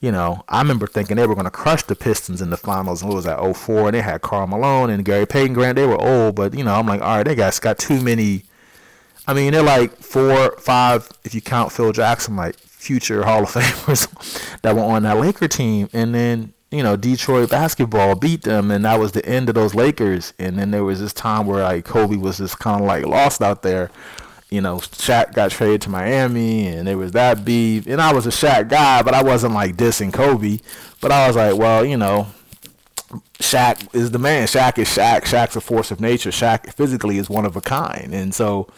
you 0.00 0.12
know, 0.12 0.44
I 0.48 0.60
remember 0.60 0.86
thinking 0.86 1.16
they 1.16 1.26
were 1.26 1.34
going 1.34 1.46
to 1.46 1.50
crush 1.50 1.82
the 1.82 1.96
Pistons 1.96 2.42
in 2.42 2.50
the 2.50 2.56
finals. 2.56 3.02
And 3.02 3.10
it 3.10 3.14
was 3.14 3.26
at 3.26 3.56
04, 3.56 3.88
and 3.88 3.94
they 3.94 4.02
had 4.02 4.20
Karl 4.20 4.46
Malone 4.46 4.90
and 4.90 5.04
Gary 5.04 5.26
Payton 5.26 5.54
Grant. 5.54 5.76
They 5.76 5.86
were 5.86 6.00
old, 6.00 6.36
but, 6.36 6.54
you 6.54 6.64
know, 6.64 6.74
I'm 6.74 6.86
like, 6.86 7.00
all 7.00 7.16
right, 7.16 7.22
they 7.24 7.34
guys 7.34 7.58
got 7.58 7.78
too 7.78 8.00
many. 8.00 8.44
I 9.26 9.34
mean, 9.34 9.52
they're 9.52 9.62
like 9.62 9.96
four, 9.96 10.52
five, 10.58 11.08
if 11.24 11.34
you 11.34 11.40
count 11.40 11.72
Phil 11.72 11.92
Jackson, 11.92 12.36
like 12.36 12.56
future 12.86 13.24
Hall 13.24 13.42
of 13.42 13.50
Famers 13.52 14.60
that 14.62 14.74
were 14.74 14.82
on 14.82 15.02
that 15.02 15.18
Laker 15.18 15.48
team. 15.48 15.88
And 15.92 16.14
then, 16.14 16.54
you 16.70 16.82
know, 16.82 16.96
Detroit 16.96 17.50
basketball 17.50 18.14
beat 18.14 18.42
them, 18.42 18.70
and 18.70 18.84
that 18.84 19.00
was 19.00 19.12
the 19.12 19.26
end 19.26 19.48
of 19.48 19.54
those 19.54 19.74
Lakers. 19.74 20.32
And 20.38 20.58
then 20.58 20.70
there 20.70 20.84
was 20.84 21.00
this 21.00 21.12
time 21.12 21.46
where 21.46 21.62
like 21.62 21.84
Kobe 21.84 22.16
was 22.16 22.38
just 22.38 22.58
kind 22.58 22.80
of 22.80 22.86
like 22.86 23.04
lost 23.04 23.42
out 23.42 23.62
there. 23.62 23.90
You 24.48 24.60
know, 24.60 24.76
Shaq 24.76 25.34
got 25.34 25.50
traded 25.50 25.82
to 25.82 25.90
Miami, 25.90 26.68
and 26.68 26.86
there 26.86 26.96
was 26.96 27.12
that 27.12 27.44
beef. 27.44 27.86
And 27.88 28.00
I 28.00 28.12
was 28.12 28.26
a 28.26 28.30
Shaq 28.30 28.68
guy, 28.68 29.02
but 29.02 29.12
I 29.12 29.22
wasn't 29.22 29.54
like 29.54 29.76
dissing 29.76 30.12
Kobe. 30.12 30.58
But 31.00 31.10
I 31.10 31.26
was 31.26 31.34
like, 31.34 31.56
well, 31.56 31.84
you 31.84 31.96
know, 31.96 32.28
Shaq 33.40 33.92
is 33.92 34.12
the 34.12 34.20
man. 34.20 34.46
Shaq 34.46 34.78
is 34.78 34.88
Shaq. 34.88 35.22
Shaq's 35.22 35.56
a 35.56 35.60
force 35.60 35.90
of 35.90 36.00
nature. 36.00 36.30
Shaq 36.30 36.72
physically 36.74 37.18
is 37.18 37.28
one 37.28 37.44
of 37.44 37.56
a 37.56 37.60
kind, 37.60 38.14
and 38.14 38.32
so 38.32 38.68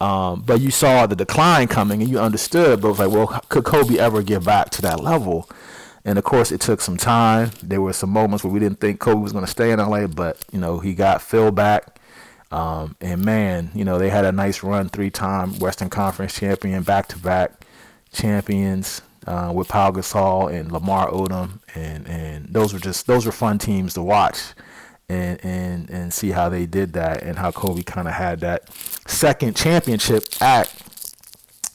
um, 0.00 0.42
but 0.42 0.60
you 0.60 0.70
saw 0.70 1.06
the 1.06 1.16
decline 1.16 1.68
coming 1.68 2.02
and 2.02 2.10
you 2.10 2.18
understood, 2.18 2.80
but 2.80 2.88
it 2.88 2.90
was 2.90 2.98
like, 2.98 3.10
well, 3.10 3.40
could 3.48 3.64
Kobe 3.64 3.98
ever 3.98 4.22
get 4.22 4.44
back 4.44 4.70
to 4.70 4.82
that 4.82 5.00
level? 5.00 5.48
And 6.04 6.18
of 6.18 6.24
course, 6.24 6.52
it 6.52 6.60
took 6.60 6.80
some 6.80 6.96
time. 6.96 7.50
There 7.62 7.80
were 7.80 7.92
some 7.92 8.10
moments 8.10 8.44
where 8.44 8.52
we 8.52 8.60
didn't 8.60 8.80
think 8.80 9.00
Kobe 9.00 9.20
was 9.20 9.32
going 9.32 9.44
to 9.44 9.50
stay 9.50 9.72
in 9.72 9.78
LA, 9.80 10.06
but 10.06 10.38
you 10.52 10.58
know 10.60 10.78
he 10.78 10.94
got 10.94 11.20
Phil 11.22 11.50
back, 11.50 11.98
um, 12.52 12.94
and 13.00 13.24
man, 13.24 13.70
you 13.74 13.84
know 13.84 13.98
they 13.98 14.10
had 14.10 14.24
a 14.24 14.30
nice 14.32 14.62
run, 14.62 14.88
three-time 14.88 15.58
Western 15.58 15.90
Conference 15.90 16.34
champion, 16.38 16.82
back-to-back 16.84 17.64
champions. 18.12 19.02
uh, 19.26 19.50
with 19.52 19.68
Paul 19.68 19.92
Gasol 19.92 20.52
and 20.54 20.70
Lamar 20.70 21.10
Odom, 21.10 21.58
and 21.74 22.06
and 22.06 22.46
those 22.50 22.72
were 22.72 22.78
just 22.78 23.06
those 23.06 23.26
were 23.26 23.32
fun 23.32 23.58
teams 23.58 23.94
to 23.94 24.02
watch, 24.02 24.38
and 25.08 25.44
and 25.44 25.90
and 25.90 26.12
see 26.12 26.30
how 26.30 26.48
they 26.48 26.66
did 26.66 26.92
that 26.94 27.22
and 27.22 27.38
how 27.38 27.50
Kobe 27.50 27.82
kind 27.82 28.08
of 28.08 28.14
had 28.14 28.40
that 28.40 28.72
second 29.06 29.56
championship 29.56 30.24
act. 30.40 30.82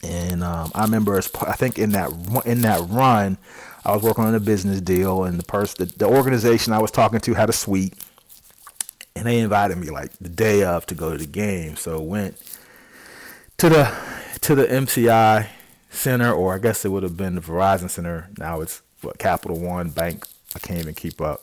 And 0.04 0.42
um, 0.42 0.72
I 0.74 0.82
remember, 0.82 1.16
as, 1.16 1.30
I 1.40 1.52
think 1.52 1.78
in 1.78 1.90
that 1.90 2.10
in 2.44 2.62
that 2.62 2.80
run, 2.88 3.38
I 3.84 3.94
was 3.94 4.02
working 4.02 4.24
on 4.24 4.34
a 4.34 4.40
business 4.40 4.80
deal, 4.80 5.24
and 5.24 5.38
the 5.38 5.44
person, 5.44 5.86
the, 5.86 5.98
the 5.98 6.08
organization 6.08 6.72
I 6.72 6.80
was 6.80 6.90
talking 6.90 7.20
to 7.20 7.34
had 7.34 7.48
a 7.48 7.52
suite, 7.52 7.94
and 9.14 9.26
they 9.26 9.38
invited 9.38 9.78
me 9.78 9.90
like 9.90 10.12
the 10.20 10.28
day 10.28 10.64
of 10.64 10.86
to 10.86 10.94
go 10.94 11.12
to 11.12 11.18
the 11.18 11.26
game. 11.26 11.76
So 11.76 12.00
went 12.00 12.36
to 13.58 13.68
the 13.68 13.94
to 14.42 14.54
the 14.56 14.66
MCI 14.66 15.48
Center, 15.90 16.32
or 16.32 16.54
I 16.54 16.58
guess 16.58 16.84
it 16.84 16.88
would 16.88 17.04
have 17.04 17.16
been 17.16 17.36
the 17.36 17.40
Verizon 17.40 17.88
Center. 17.88 18.28
Now 18.38 18.60
it's 18.60 18.82
what 19.02 19.18
Capital 19.18 19.58
One 19.58 19.90
Bank. 19.90 20.26
I 20.54 20.58
can't 20.58 20.80
even 20.80 20.94
keep 20.94 21.20
up. 21.20 21.42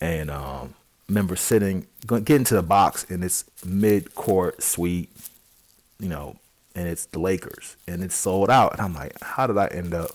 And 0.00 0.30
um, 0.30 0.74
remember 1.08 1.36
sitting, 1.36 1.86
getting 2.06 2.44
to 2.44 2.54
the 2.54 2.62
box 2.62 3.04
in 3.04 3.20
this 3.20 3.44
mid-court 3.64 4.62
suite, 4.62 5.10
you 5.98 6.08
know, 6.08 6.36
and 6.74 6.86
it's 6.88 7.06
the 7.06 7.18
Lakers, 7.18 7.76
and 7.86 8.04
it's 8.04 8.14
sold 8.14 8.50
out. 8.50 8.72
And 8.72 8.80
I'm 8.80 8.94
like, 8.94 9.20
how 9.22 9.46
did 9.46 9.58
I 9.58 9.66
end 9.68 9.94
up 9.94 10.10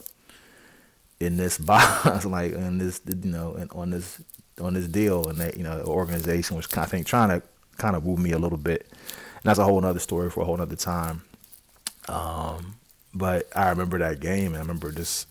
in 1.19 1.37
this 1.37 1.57
box, 1.59 2.25
like 2.25 2.53
in 2.53 2.77
this, 2.77 3.01
you 3.07 3.31
know, 3.31 3.53
and 3.53 3.71
on 3.71 3.89
this 3.89 4.21
on 4.61 4.75
this 4.75 4.87
deal, 4.87 5.27
and 5.27 5.39
that 5.39 5.57
you 5.57 5.63
know, 5.63 5.79
the 5.79 5.85
organization 5.85 6.55
was 6.55 6.67
I 6.77 6.85
think 6.85 7.07
trying 7.07 7.29
to 7.29 7.45
kind 7.77 7.95
of 7.95 8.05
woo 8.05 8.17
me 8.17 8.31
a 8.31 8.39
little 8.39 8.57
bit. 8.57 8.87
And 8.91 9.43
that's 9.43 9.59
a 9.59 9.63
whole 9.63 9.83
other 9.83 9.99
story 9.99 10.29
for 10.29 10.41
a 10.41 10.45
whole 10.45 10.61
other 10.61 10.75
time. 10.75 11.23
Um, 12.07 12.75
but 13.13 13.47
I 13.55 13.69
remember 13.69 13.97
that 13.99 14.19
game, 14.19 14.47
and 14.47 14.57
I 14.57 14.59
remember 14.59 14.91
just 14.91 15.27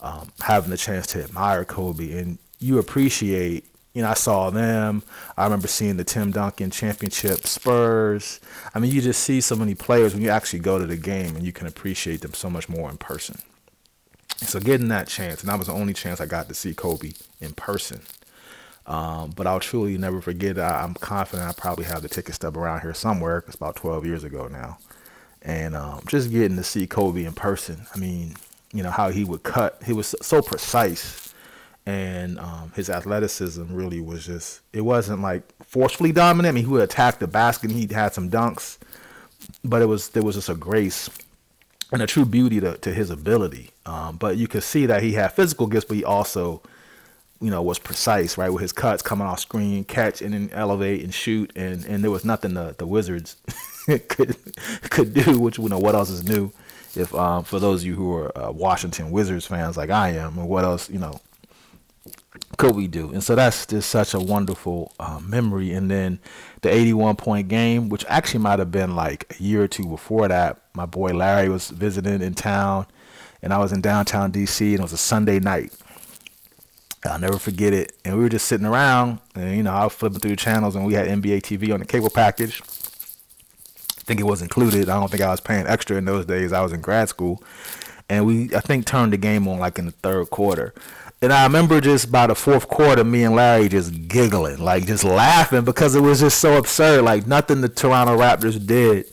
um, 0.00 0.30
having 0.40 0.70
the 0.70 0.76
chance 0.76 1.06
to 1.08 1.24
admire 1.24 1.64
Kobe, 1.64 2.18
and 2.18 2.38
you 2.58 2.78
appreciate. 2.78 3.66
You 3.94 4.02
know, 4.02 4.10
I 4.10 4.14
saw 4.14 4.50
them. 4.50 5.02
I 5.36 5.44
remember 5.44 5.68
seeing 5.68 5.96
the 5.96 6.04
Tim 6.04 6.32
Duncan 6.32 6.70
championship 6.70 7.46
Spurs. 7.46 8.40
I 8.74 8.80
mean, 8.80 8.92
you 8.92 9.00
just 9.00 9.22
see 9.22 9.40
so 9.40 9.56
many 9.56 9.74
players 9.74 10.12
when 10.12 10.22
you 10.22 10.30
actually 10.30 10.58
go 10.58 10.78
to 10.78 10.86
the 10.86 10.96
game, 10.96 11.36
and 11.36 11.44
you 11.46 11.52
can 11.52 11.66
appreciate 11.66 12.20
them 12.20 12.34
so 12.34 12.50
much 12.50 12.68
more 12.68 12.90
in 12.90 12.98
person. 12.98 13.38
So 14.38 14.60
getting 14.60 14.88
that 14.88 15.08
chance, 15.08 15.40
and 15.40 15.48
that 15.48 15.58
was 15.58 15.68
the 15.68 15.74
only 15.74 15.94
chance 15.94 16.20
I 16.20 16.26
got 16.26 16.48
to 16.48 16.54
see 16.54 16.74
Kobe 16.74 17.12
in 17.40 17.52
person. 17.54 18.02
Um, 18.86 19.30
but 19.30 19.46
I'll 19.46 19.60
truly 19.60 19.96
never 19.96 20.20
forget. 20.20 20.58
I, 20.58 20.82
I'm 20.82 20.94
confident 20.94 21.48
I 21.48 21.52
probably 21.52 21.86
have 21.86 22.02
the 22.02 22.08
ticket 22.08 22.34
stub 22.34 22.58
around 22.58 22.80
here 22.80 22.92
somewhere. 22.92 23.44
It's 23.46 23.56
about 23.56 23.76
12 23.76 24.04
years 24.04 24.24
ago 24.24 24.48
now 24.48 24.78
and 25.44 25.76
um, 25.76 26.00
just 26.06 26.30
getting 26.30 26.56
to 26.56 26.64
see 26.64 26.86
Kobe 26.86 27.24
in 27.24 27.32
person. 27.32 27.86
I 27.94 27.98
mean, 27.98 28.34
you 28.72 28.82
know 28.82 28.90
how 28.90 29.10
he 29.10 29.24
would 29.24 29.42
cut. 29.42 29.80
He 29.84 29.92
was 29.92 30.14
so 30.22 30.42
precise, 30.42 31.23
and 31.86 32.38
um, 32.38 32.72
his 32.74 32.88
athleticism 32.88 33.74
really 33.74 34.00
was 34.00 34.24
just. 34.26 34.60
It 34.72 34.82
wasn't 34.82 35.20
like 35.20 35.42
forcefully 35.64 36.12
dominant. 36.12 36.52
I 36.52 36.54
mean, 36.54 36.64
he 36.64 36.70
would 36.70 36.82
attack 36.82 37.18
the 37.18 37.26
basket. 37.26 37.70
and 37.70 37.78
He 37.78 37.92
had 37.92 38.14
some 38.14 38.30
dunks, 38.30 38.78
but 39.64 39.82
it 39.82 39.86
was 39.86 40.08
there 40.10 40.22
was 40.22 40.36
just 40.36 40.48
a 40.48 40.54
grace 40.54 41.10
and 41.92 42.02
a 42.02 42.06
true 42.06 42.24
beauty 42.24 42.60
to, 42.60 42.76
to 42.78 42.92
his 42.92 43.10
ability. 43.10 43.70
Um, 43.86 44.16
but 44.16 44.36
you 44.36 44.48
could 44.48 44.62
see 44.62 44.86
that 44.86 45.02
he 45.02 45.12
had 45.12 45.32
physical 45.32 45.66
gifts, 45.66 45.84
but 45.84 45.96
he 45.96 46.04
also, 46.04 46.62
you 47.40 47.50
know, 47.50 47.62
was 47.62 47.78
precise, 47.78 48.38
right? 48.38 48.50
With 48.50 48.62
his 48.62 48.72
cuts 48.72 49.02
coming 49.02 49.26
off 49.26 49.40
screen, 49.40 49.84
catch 49.84 50.22
and 50.22 50.32
then 50.32 50.50
elevate 50.52 51.04
and 51.04 51.12
shoot, 51.12 51.52
and 51.54 51.84
and 51.84 52.02
there 52.02 52.10
was 52.10 52.24
nothing 52.24 52.54
the 52.54 52.74
the 52.78 52.86
Wizards 52.86 53.36
could 54.08 54.36
could 54.90 55.12
do, 55.12 55.38
which 55.38 55.58
you 55.58 55.68
know 55.68 55.78
what 55.78 55.94
else 55.94 56.08
is 56.08 56.24
new. 56.24 56.50
If 56.96 57.14
um, 57.14 57.44
for 57.44 57.58
those 57.58 57.82
of 57.82 57.86
you 57.86 57.94
who 57.94 58.14
are 58.14 58.38
uh, 58.38 58.50
Washington 58.52 59.10
Wizards 59.10 59.46
fans 59.46 59.76
like 59.76 59.90
I 59.90 60.10
am, 60.10 60.38
and 60.38 60.48
what 60.48 60.64
else 60.64 60.88
you 60.88 60.98
know 60.98 61.20
could 62.56 62.76
we 62.76 62.86
do? 62.86 63.12
And 63.12 63.22
so 63.22 63.34
that's 63.34 63.66
just 63.66 63.90
such 63.90 64.14
a 64.14 64.20
wonderful 64.20 64.92
uh, 64.98 65.20
memory. 65.20 65.72
And 65.72 65.90
then 65.90 66.18
the 66.62 66.72
81 66.72 67.16
point 67.16 67.48
game, 67.48 67.88
which 67.88 68.04
actually 68.08 68.40
might 68.40 68.58
have 68.58 68.70
been 68.70 68.94
like 68.94 69.34
a 69.38 69.42
year 69.42 69.62
or 69.62 69.68
two 69.68 69.86
before 69.86 70.28
that. 70.28 70.60
My 70.74 70.86
boy 70.86 71.12
Larry 71.12 71.48
was 71.48 71.70
visiting 71.70 72.20
in 72.20 72.34
town, 72.34 72.86
and 73.42 73.52
I 73.52 73.58
was 73.58 73.72
in 73.72 73.80
downtown 73.80 74.32
DC, 74.32 74.60
and 74.60 74.80
it 74.80 74.82
was 74.82 74.92
a 74.92 74.98
Sunday 74.98 75.38
night. 75.40 75.72
I'll 77.06 77.18
never 77.18 77.38
forget 77.38 77.72
it. 77.72 77.92
And 78.04 78.16
we 78.16 78.22
were 78.22 78.28
just 78.28 78.46
sitting 78.46 78.66
around, 78.66 79.20
and 79.34 79.56
you 79.56 79.62
know, 79.62 79.72
I 79.72 79.84
was 79.84 79.92
flipping 79.92 80.20
through 80.20 80.30
the 80.30 80.36
channels, 80.36 80.74
and 80.74 80.84
we 80.84 80.94
had 80.94 81.06
NBA 81.06 81.42
TV 81.42 81.72
on 81.72 81.80
the 81.80 81.86
cable 81.86 82.10
package 82.10 82.62
I 84.04 84.06
think 84.06 84.20
it 84.20 84.24
was 84.24 84.42
included. 84.42 84.90
I 84.90 85.00
don't 85.00 85.10
think 85.10 85.22
I 85.22 85.30
was 85.30 85.40
paying 85.40 85.66
extra 85.66 85.96
in 85.96 86.04
those 86.04 86.26
days. 86.26 86.52
I 86.52 86.60
was 86.60 86.74
in 86.74 86.82
grad 86.82 87.08
school, 87.08 87.42
and 88.10 88.26
we 88.26 88.54
I 88.54 88.60
think 88.60 88.84
turned 88.84 89.14
the 89.14 89.16
game 89.16 89.48
on 89.48 89.58
like 89.58 89.78
in 89.78 89.86
the 89.86 89.92
third 89.92 90.28
quarter. 90.28 90.74
And 91.24 91.32
I 91.32 91.44
remember 91.44 91.80
just 91.80 92.12
by 92.12 92.26
the 92.26 92.34
fourth 92.34 92.68
quarter, 92.68 93.02
me 93.02 93.24
and 93.24 93.34
Larry 93.34 93.70
just 93.70 94.08
giggling, 94.08 94.58
like 94.58 94.86
just 94.86 95.04
laughing 95.04 95.64
because 95.64 95.94
it 95.94 96.00
was 96.00 96.20
just 96.20 96.38
so 96.38 96.58
absurd. 96.58 97.02
Like 97.02 97.26
nothing 97.26 97.62
the 97.62 97.70
Toronto 97.70 98.14
Raptors 98.18 98.64
did 98.64 99.06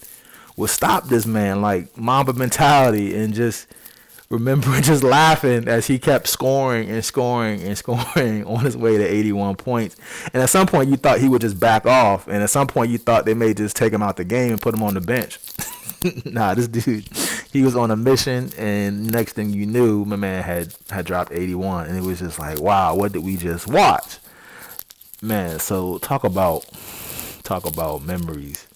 would 0.57 0.69
stop 0.69 1.07
this 1.07 1.25
man. 1.25 1.61
Like 1.61 1.97
Mamba 1.97 2.33
mentality 2.33 3.15
and 3.15 3.33
just 3.33 3.65
remember 4.29 4.67
just 4.81 5.03
laughing 5.03 5.69
as 5.69 5.87
he 5.87 5.99
kept 5.99 6.27
scoring 6.27 6.89
and 6.89 7.05
scoring 7.05 7.61
and 7.61 7.77
scoring 7.77 8.43
on 8.43 8.65
his 8.65 8.75
way 8.75 8.97
to 8.97 9.05
81 9.05 9.55
points. 9.55 9.95
And 10.33 10.43
at 10.43 10.49
some 10.49 10.67
point, 10.67 10.89
you 10.89 10.97
thought 10.97 11.21
he 11.21 11.29
would 11.29 11.39
just 11.39 11.61
back 11.61 11.85
off. 11.85 12.27
And 12.27 12.43
at 12.43 12.49
some 12.49 12.67
point, 12.67 12.91
you 12.91 12.97
thought 12.97 13.23
they 13.23 13.35
may 13.35 13.53
just 13.53 13.77
take 13.77 13.93
him 13.93 14.03
out 14.03 14.17
the 14.17 14.25
game 14.25 14.51
and 14.51 14.59
put 14.59 14.73
him 14.73 14.83
on 14.83 14.95
the 14.95 15.01
bench. 15.01 15.39
nah, 16.25 16.53
this 16.53 16.67
dude, 16.67 17.07
he 17.51 17.61
was 17.63 17.75
on 17.75 17.91
a 17.91 17.95
mission. 17.95 18.51
And 18.57 19.11
next 19.11 19.33
thing 19.33 19.51
you 19.51 19.65
knew, 19.65 20.05
my 20.05 20.15
man 20.15 20.43
had, 20.43 20.73
had 20.89 21.05
dropped 21.05 21.31
81. 21.31 21.87
And 21.87 21.97
it 21.97 22.03
was 22.03 22.19
just 22.19 22.39
like, 22.39 22.59
wow, 22.59 22.95
what 22.95 23.11
did 23.11 23.23
we 23.23 23.37
just 23.37 23.67
watch? 23.67 24.17
Man, 25.21 25.59
so 25.59 25.97
talk 25.99 26.23
about 26.23 26.65
talk 27.43 27.65
about 27.65 28.03
memories 28.03 28.67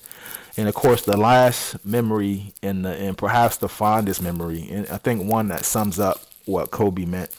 and 0.58 0.67
of 0.67 0.75
course 0.75 1.03
the 1.03 1.17
last 1.17 1.84
memory 1.86 2.53
and 2.62 2.86
the, 2.86 2.89
and 2.89 3.17
perhaps 3.17 3.58
the 3.58 3.70
fondest 3.70 4.22
memory 4.22 4.67
and 4.70 4.88
I 4.88 4.98
think 4.98 5.24
one 5.24 5.48
that 5.50 5.65
sums 5.65 6.00
up 6.00 6.22
what 6.46 6.72
Kobe 6.72 7.05
meant 7.05 7.29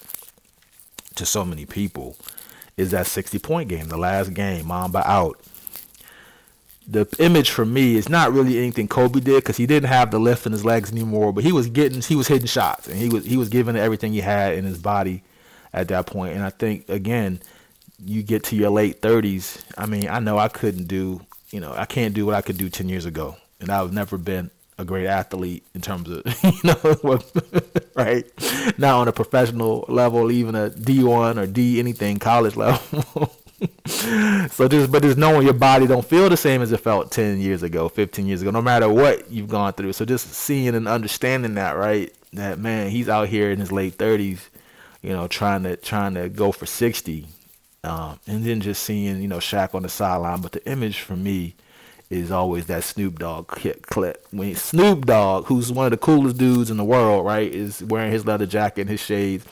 to 1.16 1.26
so 1.26 1.44
many 1.44 1.66
people 1.66 2.16
is 2.76 2.90
that 2.90 3.06
60 3.06 3.38
point 3.38 3.68
game 3.68 3.88
the 3.88 3.96
last 3.96 4.34
game 4.34 4.66
Mamba 4.66 5.08
out 5.08 5.38
the 6.88 7.06
image 7.18 7.50
for 7.50 7.64
me 7.64 7.96
is 7.96 8.08
not 8.08 8.32
really 8.32 8.58
anything 8.58 8.86
Kobe 8.86 9.20
did 9.20 9.42
because 9.42 9.56
he 9.56 9.66
didn't 9.66 9.88
have 9.88 10.10
the 10.10 10.18
lift 10.18 10.46
in 10.46 10.52
his 10.52 10.64
legs 10.64 10.92
anymore 10.92 11.32
but 11.32 11.44
he 11.44 11.52
was 11.52 11.68
getting 11.68 12.00
he 12.00 12.14
was 12.14 12.28
hitting 12.28 12.46
shots 12.46 12.86
and 12.86 12.96
he 12.96 13.08
was 13.08 13.24
he 13.24 13.36
was 13.36 13.48
giving 13.48 13.76
everything 13.76 14.12
he 14.12 14.20
had 14.20 14.54
in 14.54 14.64
his 14.64 14.78
body 14.78 15.22
at 15.72 15.88
that 15.88 16.06
point. 16.06 16.34
and 16.34 16.44
I 16.44 16.50
think 16.50 16.88
again 16.88 17.40
you 18.04 18.22
get 18.22 18.44
to 18.44 18.56
your 18.56 18.70
late 18.70 19.00
30s 19.00 19.62
I 19.76 19.86
mean 19.86 20.08
I 20.08 20.20
know 20.20 20.38
I 20.38 20.48
couldn't 20.48 20.86
do 20.86 21.26
you 21.50 21.60
know, 21.60 21.72
I 21.74 21.84
can't 21.84 22.14
do 22.14 22.26
what 22.26 22.34
I 22.34 22.42
could 22.42 22.58
do 22.58 22.68
10 22.68 22.88
years 22.88 23.06
ago. 23.06 23.36
And 23.60 23.70
I've 23.70 23.92
never 23.92 24.18
been 24.18 24.50
a 24.78 24.84
great 24.84 25.06
athlete 25.06 25.64
in 25.74 25.80
terms 25.80 26.10
of, 26.10 26.22
you 26.44 26.60
know, 26.64 27.20
right? 27.94 28.26
Not 28.78 29.00
on 29.00 29.08
a 29.08 29.12
professional 29.12 29.84
level, 29.88 30.30
even 30.30 30.54
a 30.54 30.70
D1 30.70 31.38
or 31.38 31.46
D 31.46 31.78
anything 31.78 32.18
college 32.18 32.56
level. 32.56 33.32
So 33.86 34.68
just, 34.68 34.92
but 34.92 35.02
just 35.02 35.16
knowing 35.16 35.44
your 35.44 35.54
body 35.54 35.86
don't 35.86 36.04
feel 36.04 36.28
the 36.28 36.36
same 36.36 36.62
as 36.62 36.72
it 36.72 36.80
felt 36.80 37.10
10 37.10 37.38
years 37.40 37.62
ago, 37.62 37.88
15 37.88 38.26
years 38.26 38.42
ago, 38.42 38.50
no 38.50 38.62
matter 38.62 38.88
what 38.88 39.30
you've 39.30 39.48
gone 39.48 39.72
through. 39.72 39.92
So 39.92 40.04
just 40.04 40.32
seeing 40.32 40.74
and 40.74 40.86
understanding 40.86 41.54
that, 41.54 41.72
right? 41.72 42.12
That 42.32 42.58
man, 42.58 42.90
he's 42.90 43.08
out 43.08 43.28
here 43.28 43.50
in 43.50 43.60
his 43.60 43.72
late 43.72 43.96
30s, 43.96 44.40
you 45.02 45.10
know, 45.10 45.26
trying 45.26 45.62
to, 45.62 45.76
trying 45.76 46.14
to 46.14 46.28
go 46.28 46.52
for 46.52 46.66
60 46.66 47.26
um, 47.86 48.18
and 48.26 48.44
then 48.44 48.60
just 48.60 48.82
seeing, 48.82 49.22
you 49.22 49.28
know, 49.28 49.38
Shaq 49.38 49.74
on 49.74 49.82
the 49.82 49.88
sideline. 49.88 50.40
But 50.40 50.52
the 50.52 50.68
image 50.68 51.00
for 51.00 51.16
me 51.16 51.54
is 52.10 52.30
always 52.30 52.66
that 52.66 52.84
Snoop 52.84 53.18
Dogg 53.18 53.46
clip. 53.46 54.26
When 54.32 54.54
Snoop 54.56 55.06
Dogg, 55.06 55.46
who's 55.46 55.72
one 55.72 55.86
of 55.86 55.92
the 55.92 55.96
coolest 55.96 56.36
dudes 56.36 56.70
in 56.70 56.76
the 56.76 56.84
world, 56.84 57.24
right, 57.24 57.52
is 57.52 57.82
wearing 57.84 58.12
his 58.12 58.26
leather 58.26 58.46
jacket 58.46 58.82
and 58.82 58.90
his 58.90 59.00
shades, 59.00 59.44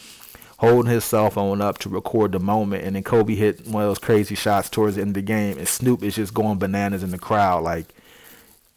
holding 0.59 0.91
his 0.91 1.05
cell 1.05 1.31
phone 1.31 1.61
up 1.61 1.79
to 1.79 1.89
record 1.89 2.33
the 2.33 2.41
moment. 2.41 2.85
And 2.85 2.97
then 2.97 3.03
Kobe 3.03 3.35
hit 3.35 3.67
one 3.67 3.83
of 3.83 3.89
those 3.89 3.99
crazy 3.99 4.35
shots 4.35 4.69
towards 4.69 4.97
the 4.97 5.03
end 5.03 5.11
of 5.11 5.15
the 5.15 5.23
game. 5.23 5.59
And 5.59 5.69
Snoop 5.69 6.03
is 6.03 6.17
just 6.17 6.35
going 6.35 6.59
bananas 6.59 7.03
in 7.03 7.11
the 7.11 7.19
crowd. 7.19 7.65
Like, 7.65 7.87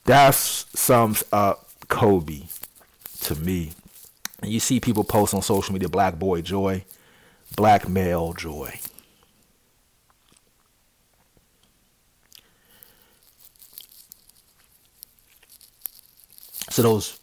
that 0.05 0.36
sums 0.36 1.24
up 1.31 1.69
Kobe 1.88 2.43
to 3.22 3.36
me. 3.36 3.72
And 4.41 4.51
you 4.51 4.60
see 4.60 4.79
people 4.79 5.03
post 5.03 5.34
on 5.34 5.41
social 5.41 5.74
media, 5.74 5.89
black 5.89 6.19
boy 6.19 6.41
joy, 6.41 6.86
black 7.55 7.88
male 7.88 8.34
joy. 8.34 8.79
So 16.69 16.84
those 16.84 17.19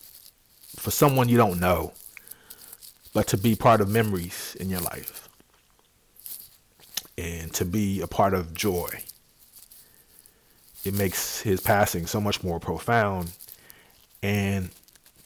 for 0.76 0.90
someone 0.90 1.28
you 1.28 1.36
don't 1.36 1.60
know, 1.60 1.92
but 3.14 3.28
to 3.28 3.38
be 3.38 3.54
part 3.54 3.80
of 3.80 3.88
memories 3.88 4.54
in 4.60 4.68
your 4.68 4.80
life 4.80 5.28
and 7.16 7.54
to 7.54 7.64
be 7.64 8.00
a 8.00 8.06
part 8.06 8.34
of 8.34 8.52
joy. 8.52 8.88
It 10.84 10.92
makes 10.92 11.40
his 11.40 11.60
passing 11.60 12.06
so 12.06 12.20
much 12.20 12.42
more 12.42 12.60
profound. 12.60 13.32
And 14.22 14.70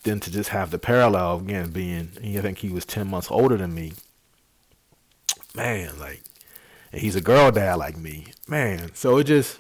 then 0.05 0.21
to 0.21 0.31
just 0.31 0.51
have 0.51 0.71
the 0.71 0.79
parallel 0.79 1.39
again 1.39 1.71
being, 1.71 2.11
I 2.23 2.41
think 2.41 2.59
he 2.59 2.69
was 2.69 2.85
10 2.85 3.09
months 3.09 3.31
older 3.31 3.57
than 3.57 3.75
me. 3.75 3.95
Man, 5.55 5.99
like, 5.99 6.23
and 6.93 7.01
he's 7.01 7.17
a 7.17 7.21
girl 7.21 7.51
dad 7.51 7.77
like 7.77 7.97
me. 7.97 8.27
Man, 8.47 8.95
so 8.95 9.17
it 9.19 9.25
just, 9.25 9.59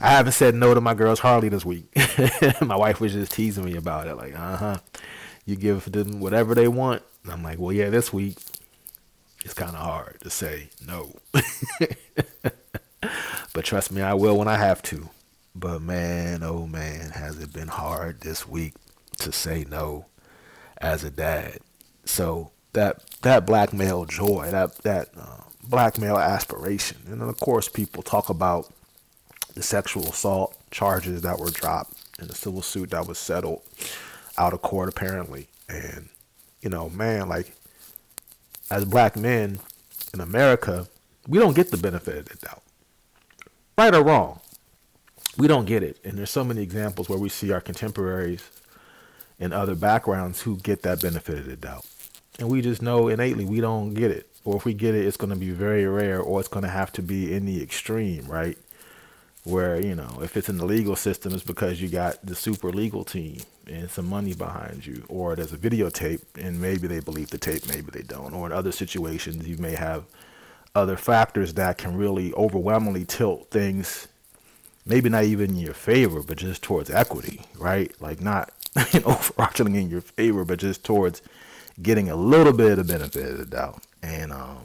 I 0.00 0.10
haven't 0.10 0.32
said 0.32 0.54
no 0.54 0.74
to 0.74 0.80
my 0.80 0.94
girls 0.94 1.20
Harley 1.20 1.50
this 1.50 1.64
week. 1.64 1.84
my 2.60 2.76
wife 2.76 3.00
was 3.00 3.12
just 3.12 3.32
teasing 3.32 3.64
me 3.64 3.76
about 3.76 4.08
it, 4.08 4.16
like, 4.16 4.34
uh 4.34 4.56
huh. 4.56 4.78
You 5.44 5.56
give 5.56 5.90
them 5.90 6.20
whatever 6.20 6.54
they 6.54 6.68
want. 6.68 7.02
And 7.22 7.32
I'm 7.32 7.42
like, 7.42 7.58
well, 7.58 7.72
yeah, 7.72 7.90
this 7.90 8.12
week 8.12 8.38
it's 9.44 9.54
kind 9.54 9.74
of 9.74 9.82
hard 9.82 10.18
to 10.22 10.30
say 10.30 10.70
no. 10.86 11.16
but 13.52 13.64
trust 13.64 13.92
me, 13.92 14.02
I 14.02 14.14
will 14.14 14.38
when 14.38 14.48
I 14.48 14.56
have 14.56 14.82
to. 14.84 15.10
But 15.54 15.82
man, 15.82 16.42
oh 16.42 16.66
man, 16.66 17.10
has 17.10 17.38
it 17.38 17.52
been 17.52 17.68
hard 17.68 18.20
this 18.22 18.48
week 18.48 18.74
to 19.18 19.32
say 19.32 19.64
no 19.68 20.06
as 20.78 21.04
a 21.04 21.10
dad. 21.10 21.58
So 22.04 22.50
that 22.72 23.04
that 23.22 23.46
black 23.46 23.72
male 23.72 24.04
joy, 24.04 24.50
that 24.50 24.76
that 24.78 25.10
uh, 25.16 25.42
aspiration, 26.18 26.98
and 27.06 27.20
then 27.20 27.28
of 27.28 27.38
course 27.40 27.68
people 27.68 28.02
talk 28.02 28.28
about 28.28 28.72
the 29.54 29.62
sexual 29.62 30.08
assault 30.08 30.56
charges 30.70 31.22
that 31.22 31.38
were 31.38 31.50
dropped 31.50 31.94
and 32.18 32.28
the 32.28 32.34
civil 32.34 32.62
suit 32.62 32.90
that 32.90 33.06
was 33.06 33.18
settled 33.18 33.62
out 34.38 34.52
of 34.52 34.62
court 34.62 34.88
apparently, 34.88 35.48
and 35.68 36.08
you 36.60 36.70
know, 36.70 36.88
man, 36.90 37.28
like 37.28 37.52
as 38.70 38.84
black 38.84 39.16
men 39.16 39.58
in 40.12 40.20
America, 40.20 40.86
we 41.28 41.38
don't 41.38 41.56
get 41.56 41.70
the 41.70 41.76
benefit 41.76 42.16
of 42.16 42.24
the 42.26 42.46
doubt, 42.46 42.62
right 43.76 43.94
or 43.94 44.02
wrong. 44.02 44.40
We 45.36 45.48
don't 45.48 45.64
get 45.64 45.82
it, 45.82 45.98
and 46.04 46.16
there's 46.16 46.30
so 46.30 46.44
many 46.44 46.62
examples 46.62 47.08
where 47.08 47.18
we 47.18 47.28
see 47.28 47.50
our 47.52 47.60
contemporaries 47.60 48.50
in 49.38 49.52
other 49.52 49.74
backgrounds 49.74 50.42
who 50.42 50.56
get 50.58 50.82
that 50.82 51.02
benefit 51.02 51.38
of 51.38 51.46
the 51.46 51.56
doubt. 51.56 51.84
And 52.38 52.48
we 52.48 52.62
just 52.62 52.82
know 52.82 53.08
innately 53.08 53.44
we 53.44 53.60
don't 53.60 53.94
get 53.94 54.10
it. 54.10 54.28
Or 54.44 54.56
if 54.56 54.64
we 54.64 54.74
get 54.74 54.94
it, 54.94 55.06
it's 55.06 55.16
going 55.16 55.32
to 55.32 55.38
be 55.38 55.50
very 55.50 55.86
rare 55.86 56.20
or 56.20 56.40
it's 56.40 56.48
going 56.48 56.64
to 56.64 56.70
have 56.70 56.92
to 56.92 57.02
be 57.02 57.34
in 57.34 57.46
the 57.46 57.62
extreme, 57.62 58.26
right? 58.26 58.58
Where, 59.44 59.80
you 59.80 59.94
know, 59.94 60.20
if 60.22 60.36
it's 60.36 60.48
in 60.48 60.56
the 60.56 60.64
legal 60.64 60.96
system, 60.96 61.34
it's 61.34 61.44
because 61.44 61.80
you 61.80 61.88
got 61.88 62.24
the 62.24 62.34
super 62.34 62.72
legal 62.72 63.04
team 63.04 63.40
and 63.66 63.90
some 63.90 64.06
money 64.06 64.32
behind 64.32 64.86
you. 64.86 65.04
Or 65.08 65.36
there's 65.36 65.52
a 65.52 65.58
videotape 65.58 66.22
and 66.36 66.60
maybe 66.60 66.86
they 66.86 67.00
believe 67.00 67.30
the 67.30 67.38
tape, 67.38 67.68
maybe 67.68 67.90
they 67.92 68.02
don't. 68.02 68.32
Or 68.32 68.46
in 68.46 68.52
other 68.52 68.72
situations, 68.72 69.46
you 69.46 69.58
may 69.58 69.74
have 69.74 70.04
other 70.74 70.96
factors 70.96 71.54
that 71.54 71.76
can 71.76 71.94
really 71.96 72.32
overwhelmingly 72.34 73.04
tilt 73.04 73.50
things 73.50 74.08
maybe 74.86 75.08
not 75.08 75.24
even 75.24 75.50
in 75.50 75.56
your 75.56 75.74
favor, 75.74 76.22
but 76.22 76.38
just 76.38 76.62
towards 76.62 76.90
equity, 76.90 77.40
right? 77.58 77.92
Like 78.00 78.20
not 78.20 78.52
overarching 79.04 79.74
in 79.74 79.90
your 79.90 80.00
favor, 80.00 80.44
but 80.44 80.58
just 80.58 80.84
towards 80.84 81.22
getting 81.82 82.10
a 82.10 82.16
little 82.16 82.52
bit 82.52 82.78
of 82.78 82.86
benefit 82.86 83.32
of 83.32 83.38
the 83.38 83.46
doubt. 83.46 83.82
And 84.02 84.32
um, 84.32 84.64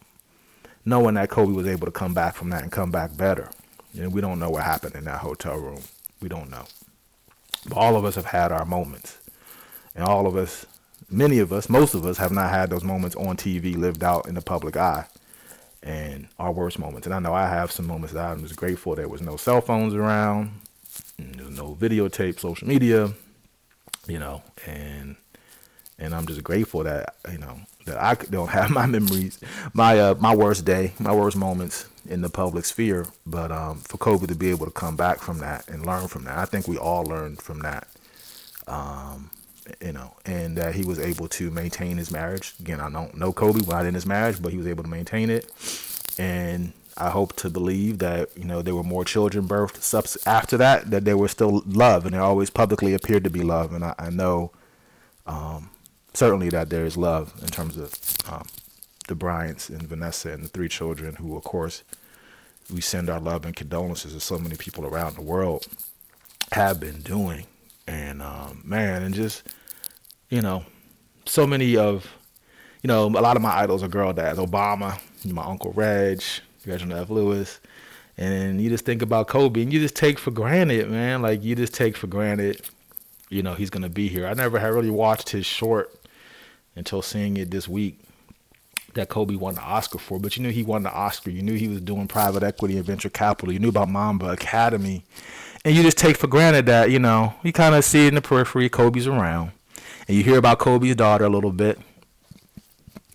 knowing 0.85 1.15
that 1.15 1.29
Kobe 1.29 1.53
was 1.53 1.67
able 1.67 1.85
to 1.85 1.91
come 1.91 2.13
back 2.13 2.35
from 2.35 2.49
that 2.49 2.63
and 2.63 2.71
come 2.71 2.91
back 2.91 3.15
better. 3.15 3.49
And 3.97 4.13
we 4.13 4.21
don't 4.21 4.39
know 4.39 4.49
what 4.49 4.63
happened 4.63 4.95
in 4.95 5.05
that 5.05 5.19
hotel 5.19 5.57
room. 5.57 5.81
We 6.21 6.29
don't 6.29 6.49
know. 6.49 6.65
But 7.67 7.77
all 7.77 7.95
of 7.95 8.05
us 8.05 8.15
have 8.15 8.25
had 8.25 8.51
our 8.51 8.65
moments. 8.65 9.17
And 9.95 10.03
all 10.03 10.27
of 10.27 10.35
us, 10.35 10.65
many 11.09 11.39
of 11.39 11.51
us, 11.51 11.69
most 11.69 11.93
of 11.93 12.05
us 12.05 12.17
have 12.17 12.31
not 12.31 12.49
had 12.49 12.69
those 12.69 12.83
moments 12.83 13.15
on 13.15 13.35
TV 13.37 13.75
lived 13.75 14.03
out 14.03 14.27
in 14.27 14.35
the 14.35 14.41
public 14.41 14.77
eye 14.77 15.05
and 15.81 16.27
our 16.37 16.51
worst 16.51 16.79
moments. 16.79 17.07
And 17.07 17.13
I 17.13 17.19
know 17.19 17.33
I 17.33 17.47
have 17.47 17.71
some 17.71 17.87
moments 17.87 18.13
that 18.13 18.29
I 18.29 18.33
was 18.33 18.53
grateful 18.53 18.95
there 18.95 19.07
was 19.07 19.21
no 19.21 19.37
cell 19.37 19.61
phones 19.61 19.93
around, 19.93 20.51
there 21.17 21.45
was 21.45 21.57
no 21.57 21.75
videotape, 21.75 22.39
social 22.39 22.67
media, 22.67 23.13
you 24.07 24.19
know, 24.19 24.41
and 24.65 25.15
and 25.97 26.13
I'm 26.15 26.25
just 26.25 26.43
grateful 26.43 26.83
that 26.83 27.15
you 27.31 27.37
know 27.37 27.59
that 27.89 28.01
I 28.01 28.15
don't 28.15 28.49
have 28.49 28.69
my 28.79 28.85
memories, 28.85 29.39
my 29.73 29.99
uh, 29.99 30.15
my 30.19 30.35
worst 30.35 30.65
day, 30.65 30.93
my 30.99 31.13
worst 31.13 31.37
moments 31.37 31.87
in 32.07 32.21
the 32.21 32.29
public 32.29 32.65
sphere. 32.65 33.07
But 33.25 33.51
um, 33.51 33.79
for 33.79 33.97
Kobe 33.97 34.27
to 34.27 34.35
be 34.35 34.49
able 34.49 34.65
to 34.65 34.71
come 34.71 34.95
back 34.95 35.19
from 35.19 35.39
that 35.39 35.67
and 35.67 35.85
learn 35.85 36.07
from 36.07 36.23
that, 36.23 36.37
I 36.37 36.45
think 36.45 36.67
we 36.67 36.77
all 36.77 37.03
learned 37.03 37.41
from 37.41 37.59
that. 37.59 37.87
Um, 38.67 39.31
you 39.81 39.91
know, 39.91 40.15
and 40.25 40.57
that 40.57 40.73
he 40.73 40.83
was 40.83 40.99
able 40.99 41.27
to 41.27 41.51
maintain 41.51 41.97
his 41.97 42.11
marriage. 42.11 42.55
Again, 42.59 42.79
I 42.79 42.89
don't 42.89 43.15
know 43.15 43.31
Kobe 43.31 43.61
while 43.61 43.85
in 43.85 43.93
his 43.93 44.05
marriage, 44.05 44.41
but 44.41 44.51
he 44.51 44.57
was 44.57 44.65
able 44.65 44.83
to 44.83 44.89
maintain 44.89 45.29
it. 45.29 45.51
And 46.17 46.73
I 46.97 47.09
hope 47.09 47.35
to 47.37 47.49
believe 47.49 47.99
that 47.99 48.35
you 48.37 48.45
know 48.45 48.61
there 48.61 48.75
were 48.75 48.83
more 48.83 49.05
children 49.05 49.47
birthed 49.47 50.27
after 50.27 50.57
that. 50.57 50.89
That 50.91 51.05
there 51.05 51.17
was 51.17 51.31
still 51.31 51.63
love, 51.65 52.05
and 52.05 52.13
there 52.13 52.21
always 52.21 52.49
publicly 52.49 52.93
appeared 52.93 53.23
to 53.25 53.29
be 53.29 53.41
love. 53.41 53.73
And 53.73 53.85
I, 53.85 53.95
I 53.97 54.09
know 54.09 54.51
um, 55.25 55.69
certainly 56.13 56.49
that 56.49 56.69
there 56.69 56.85
is 56.85 56.97
love 56.97 57.33
in 57.41 57.47
terms 57.47 57.77
of 57.77 57.93
um, 58.31 58.45
the 59.07 59.15
Bryants 59.15 59.69
and 59.69 59.81
Vanessa 59.83 60.31
and 60.31 60.43
the 60.43 60.49
three 60.49 60.69
children, 60.69 61.15
who 61.15 61.35
of 61.35 61.43
course 61.43 61.83
we 62.73 62.81
send 62.81 63.09
our 63.09 63.19
love 63.19 63.45
and 63.45 63.55
condolences 63.55 64.13
to 64.13 64.19
so 64.19 64.37
many 64.37 64.55
people 64.55 64.85
around 64.85 65.15
the 65.15 65.21
world 65.21 65.67
have 66.51 66.79
been 66.79 67.01
doing. 67.01 67.45
And 67.87 68.21
um, 68.21 68.61
man, 68.63 69.03
and 69.03 69.13
just 69.13 69.47
you 70.29 70.41
know, 70.41 70.63
so 71.25 71.47
many 71.47 71.75
of 71.75 72.07
you 72.83 72.87
know 72.87 73.05
a 73.05 73.21
lot 73.21 73.35
of 73.35 73.41
my 73.41 73.57
idols 73.57 73.83
are 73.83 73.87
girl 73.87 74.13
dads. 74.13 74.39
Obama, 74.39 74.99
my 75.25 75.43
uncle 75.43 75.71
Reg, 75.73 76.21
Reginald 76.65 77.01
F. 77.01 77.09
Lewis. 77.09 77.59
And 78.17 78.61
you 78.61 78.69
just 78.69 78.83
think 78.83 79.01
about 79.01 79.29
Kobe 79.29 79.61
and 79.61 79.71
you 79.71 79.79
just 79.79 79.95
take 79.95 80.19
for 80.19 80.31
granted, 80.31 80.89
man. 80.91 81.21
Like 81.21 81.41
you 81.41 81.55
just 81.55 81.73
take 81.73 81.95
for 81.95 82.07
granted, 82.07 82.61
you 83.29 83.41
know, 83.41 83.53
he's 83.53 83.69
gonna 83.69 83.89
be 83.89 84.09
here. 84.09 84.27
I 84.27 84.33
never 84.33 84.59
had 84.59 84.73
really 84.73 84.89
watched 84.89 85.29
his 85.29 85.45
short 85.45 85.98
until 86.79 87.03
seeing 87.03 87.37
it 87.37 87.51
this 87.51 87.67
week 87.67 87.99
that 88.95 89.09
Kobe 89.09 89.35
won 89.35 89.53
the 89.53 89.61
Oscar 89.61 89.99
for. 89.99 90.19
But 90.19 90.35
you 90.35 90.41
knew 90.41 90.49
he 90.49 90.63
won 90.63 90.81
the 90.81 90.91
Oscar. 90.91 91.29
You 91.29 91.43
knew 91.43 91.53
he 91.53 91.67
was 91.67 91.81
doing 91.81 92.07
private 92.07 92.41
equity 92.41 92.75
and 92.75 92.85
venture 92.85 93.09
capital. 93.09 93.53
You 93.53 93.59
knew 93.59 93.69
about 93.69 93.89
Mamba 93.89 94.31
Academy. 94.31 95.03
And 95.63 95.75
you 95.75 95.83
just 95.83 95.97
take 95.97 96.17
for 96.17 96.25
granted 96.25 96.65
that, 96.65 96.89
you 96.89 96.97
know, 96.97 97.35
you 97.43 97.53
kind 97.53 97.75
of 97.75 97.85
see 97.85 98.05
it 98.05 98.09
in 98.09 98.15
the 98.15 98.21
periphery, 98.21 98.67
Kobe's 98.69 99.05
around. 99.05 99.51
And 100.07 100.17
you 100.17 100.23
hear 100.23 100.39
about 100.39 100.57
Kobe's 100.57 100.95
daughter 100.95 101.25
a 101.25 101.29
little 101.29 101.51
bit 101.51 101.77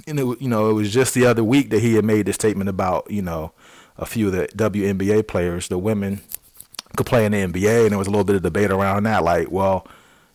and 0.07 0.21
it, 0.21 0.41
you 0.41 0.49
know, 0.49 0.71
it 0.71 0.75
was 0.75 0.93
just 0.93 1.15
the 1.15 1.27
other 1.27 1.45
week 1.45 1.71
that 1.71 1.81
he 1.81 1.95
had 1.95 2.05
made 2.05 2.27
the 2.27 2.33
statement 2.33 2.69
about, 2.69 3.11
you 3.11 3.23
know, 3.23 3.53
a 3.97 4.07
few 4.07 4.27
of 4.27 4.33
the 4.33 4.49
WNBA 4.49 5.27
players, 5.27 5.69
the 5.69 5.79
women 5.79 6.21
could 6.97 7.07
play 7.07 7.25
in 7.25 7.33
the 7.33 7.39
NBA, 7.39 7.85
and 7.85 7.91
there 7.91 7.99
was 7.99 8.07
a 8.07 8.11
little 8.11 8.25
bit 8.25 8.37
of 8.37 8.43
debate 8.43 8.71
around 8.71 9.05
that. 9.05 9.23
Like, 9.25 9.51
well, 9.51 9.87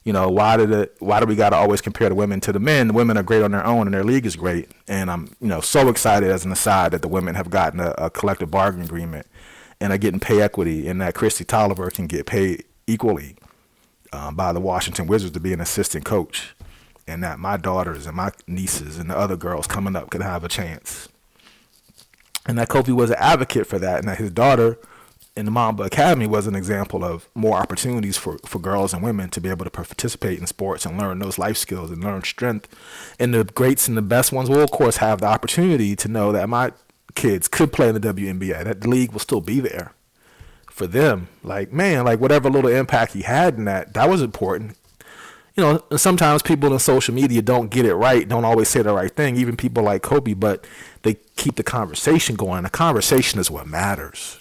you 0.09 0.13
know, 0.13 0.27
why 0.27 0.57
did 0.57 0.71
it? 0.71 0.95
Why 0.97 1.19
do 1.19 1.27
we 1.27 1.35
got 1.35 1.51
to 1.51 1.55
always 1.55 1.81
compare 1.81 2.09
the 2.09 2.15
women 2.15 2.41
to 2.41 2.51
the 2.51 2.59
men? 2.59 2.87
The 2.87 2.93
women 2.93 3.15
are 3.15 3.21
great 3.21 3.43
on 3.43 3.51
their 3.51 3.63
own, 3.63 3.85
and 3.85 3.93
their 3.93 4.03
league 4.03 4.25
is 4.25 4.35
great. 4.35 4.71
And 4.87 5.11
I'm, 5.11 5.35
you 5.39 5.47
know, 5.47 5.61
so 5.61 5.87
excited 5.87 6.31
as 6.31 6.45
an 6.45 6.51
aside 6.51 6.93
that 6.93 7.03
the 7.03 7.07
women 7.07 7.35
have 7.35 7.51
gotten 7.51 7.79
a, 7.79 7.91
a 7.91 8.09
collective 8.09 8.49
bargaining 8.49 8.87
agreement 8.87 9.27
and 9.79 9.93
are 9.93 9.99
getting 9.99 10.19
pay 10.19 10.41
equity, 10.41 10.87
and 10.87 10.99
that 10.99 11.13
Kristi 11.13 11.45
Toliver 11.45 11.93
can 11.93 12.07
get 12.07 12.25
paid 12.25 12.63
equally 12.87 13.35
um, 14.11 14.35
by 14.35 14.51
the 14.51 14.59
Washington 14.59 15.05
Wizards 15.05 15.33
to 15.33 15.39
be 15.39 15.53
an 15.53 15.61
assistant 15.61 16.05
coach 16.05 16.55
and 17.05 17.23
that 17.23 17.37
my 17.37 17.55
daughters 17.55 18.07
and 18.07 18.17
my 18.17 18.31
nieces 18.47 18.97
and 18.97 19.11
the 19.11 19.17
other 19.17 19.37
girls 19.37 19.67
coming 19.67 19.95
up 19.95 20.09
could 20.09 20.23
have 20.23 20.43
a 20.43 20.49
chance. 20.49 21.07
And 22.47 22.57
that 22.57 22.67
Kobe 22.67 22.93
was 22.93 23.11
an 23.11 23.17
advocate 23.19 23.67
for 23.67 23.77
that, 23.77 23.99
and 23.99 24.07
that 24.07 24.17
his 24.17 24.31
daughter 24.31 24.79
in 25.39 25.45
the 25.45 25.51
Mamba 25.51 25.83
Academy 25.83 26.27
was 26.27 26.47
an 26.47 26.55
example 26.55 27.03
of 27.03 27.29
more 27.33 27.57
opportunities 27.57 28.17
for, 28.17 28.37
for 28.45 28.59
girls 28.59 28.93
and 28.93 29.01
women 29.01 29.29
to 29.29 29.41
be 29.41 29.49
able 29.49 29.63
to 29.63 29.71
participate 29.71 30.37
in 30.37 30.45
sports 30.45 30.85
and 30.85 30.97
learn 30.97 31.19
those 31.19 31.39
life 31.39 31.57
skills 31.57 31.89
and 31.89 32.03
learn 32.03 32.23
strength. 32.23 32.67
And 33.17 33.33
the 33.33 33.45
greats 33.45 33.87
and 33.87 33.97
the 33.97 34.01
best 34.01 34.31
ones 34.31 34.49
will, 34.49 34.61
of 34.61 34.71
course, 34.71 34.97
have 34.97 35.21
the 35.21 35.27
opportunity 35.27 35.95
to 35.95 36.07
know 36.07 36.31
that 36.33 36.49
my 36.49 36.73
kids 37.15 37.47
could 37.47 37.71
play 37.71 37.87
in 37.87 37.95
the 37.99 38.13
WNBA, 38.13 38.65
that 38.65 38.81
the 38.81 38.89
league 38.89 39.13
will 39.13 39.19
still 39.19 39.41
be 39.41 39.59
there 39.61 39.93
for 40.69 40.85
them. 40.85 41.29
Like, 41.41 41.71
man, 41.71 42.05
like 42.05 42.19
whatever 42.19 42.49
little 42.49 42.69
impact 42.69 43.13
he 43.13 43.21
had 43.21 43.55
in 43.55 43.65
that, 43.65 43.93
that 43.93 44.09
was 44.09 44.21
important 44.21 44.75
you 45.55 45.65
know, 45.65 45.97
sometimes 45.97 46.41
people 46.41 46.71
in 46.71 46.79
social 46.79 47.13
media 47.13 47.41
don't 47.41 47.69
get 47.69 47.85
it 47.85 47.93
right, 47.93 48.25
don't 48.25 48.45
always 48.45 48.69
say 48.69 48.81
the 48.81 48.93
right 48.93 49.13
thing, 49.13 49.35
even 49.35 49.57
people 49.57 49.83
like 49.83 50.01
Kobe, 50.01 50.33
but 50.33 50.65
they 51.01 51.15
keep 51.35 51.55
the 51.55 51.63
conversation 51.63 52.37
going. 52.37 52.63
The 52.63 52.69
conversation 52.69 53.41
is 53.41 53.51
what 53.51 53.67
matters. 53.67 54.38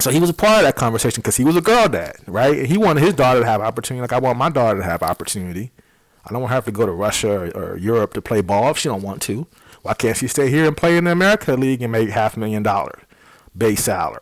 So 0.00 0.10
he 0.10 0.20
was 0.20 0.30
a 0.30 0.34
part 0.34 0.58
of 0.58 0.62
that 0.62 0.76
conversation 0.76 1.22
because 1.22 1.36
he 1.36 1.44
was 1.44 1.56
a 1.56 1.60
girl 1.60 1.88
dad, 1.88 2.16
right? 2.26 2.66
He 2.66 2.78
wanted 2.78 3.02
his 3.02 3.14
daughter 3.14 3.40
to 3.40 3.46
have 3.46 3.60
opportunity, 3.60 4.00
like 4.00 4.12
I 4.12 4.18
want 4.18 4.38
my 4.38 4.48
daughter 4.48 4.78
to 4.78 4.84
have 4.84 5.02
opportunity. 5.02 5.72
I 6.24 6.32
don't 6.32 6.42
want 6.42 6.52
her 6.52 6.60
to 6.60 6.70
go 6.70 6.86
to 6.86 6.92
Russia 6.92 7.30
or, 7.30 7.72
or 7.72 7.76
Europe 7.76 8.14
to 8.14 8.22
play 8.22 8.40
ball 8.40 8.70
if 8.70 8.78
she 8.78 8.88
don't 8.88 9.02
want 9.02 9.22
to. 9.22 9.46
Why 9.82 9.94
can't 9.94 10.16
she 10.16 10.28
stay 10.28 10.50
here 10.50 10.66
and 10.66 10.76
play 10.76 10.96
in 10.96 11.04
the 11.04 11.12
America 11.12 11.54
League 11.54 11.82
and 11.82 11.90
make 11.90 12.10
half 12.10 12.36
a 12.36 12.40
million 12.40 12.62
dollars 12.62 13.02
base 13.56 13.84
salary? 13.84 14.20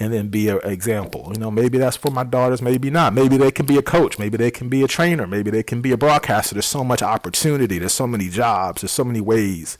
and 0.00 0.12
then 0.12 0.28
be 0.28 0.48
an 0.48 0.60
example. 0.62 1.30
You 1.32 1.40
know, 1.40 1.50
maybe 1.50 1.78
that's 1.78 1.96
for 1.96 2.10
my 2.10 2.24
daughters, 2.24 2.62
maybe 2.62 2.90
not. 2.90 3.14
Maybe 3.14 3.36
they 3.36 3.50
can 3.50 3.66
be 3.66 3.76
a 3.78 3.82
coach, 3.82 4.18
maybe 4.18 4.36
they 4.36 4.50
can 4.50 4.68
be 4.68 4.82
a 4.82 4.88
trainer, 4.88 5.26
maybe 5.26 5.50
they 5.50 5.62
can 5.62 5.80
be 5.80 5.90
a 5.90 5.96
broadcaster. 5.96 6.54
There's 6.54 6.66
so 6.66 6.84
much 6.84 7.02
opportunity, 7.02 7.78
there's 7.78 7.94
so 7.94 8.06
many 8.06 8.28
jobs, 8.28 8.82
there's 8.82 8.92
so 8.92 9.04
many 9.04 9.20
ways 9.20 9.76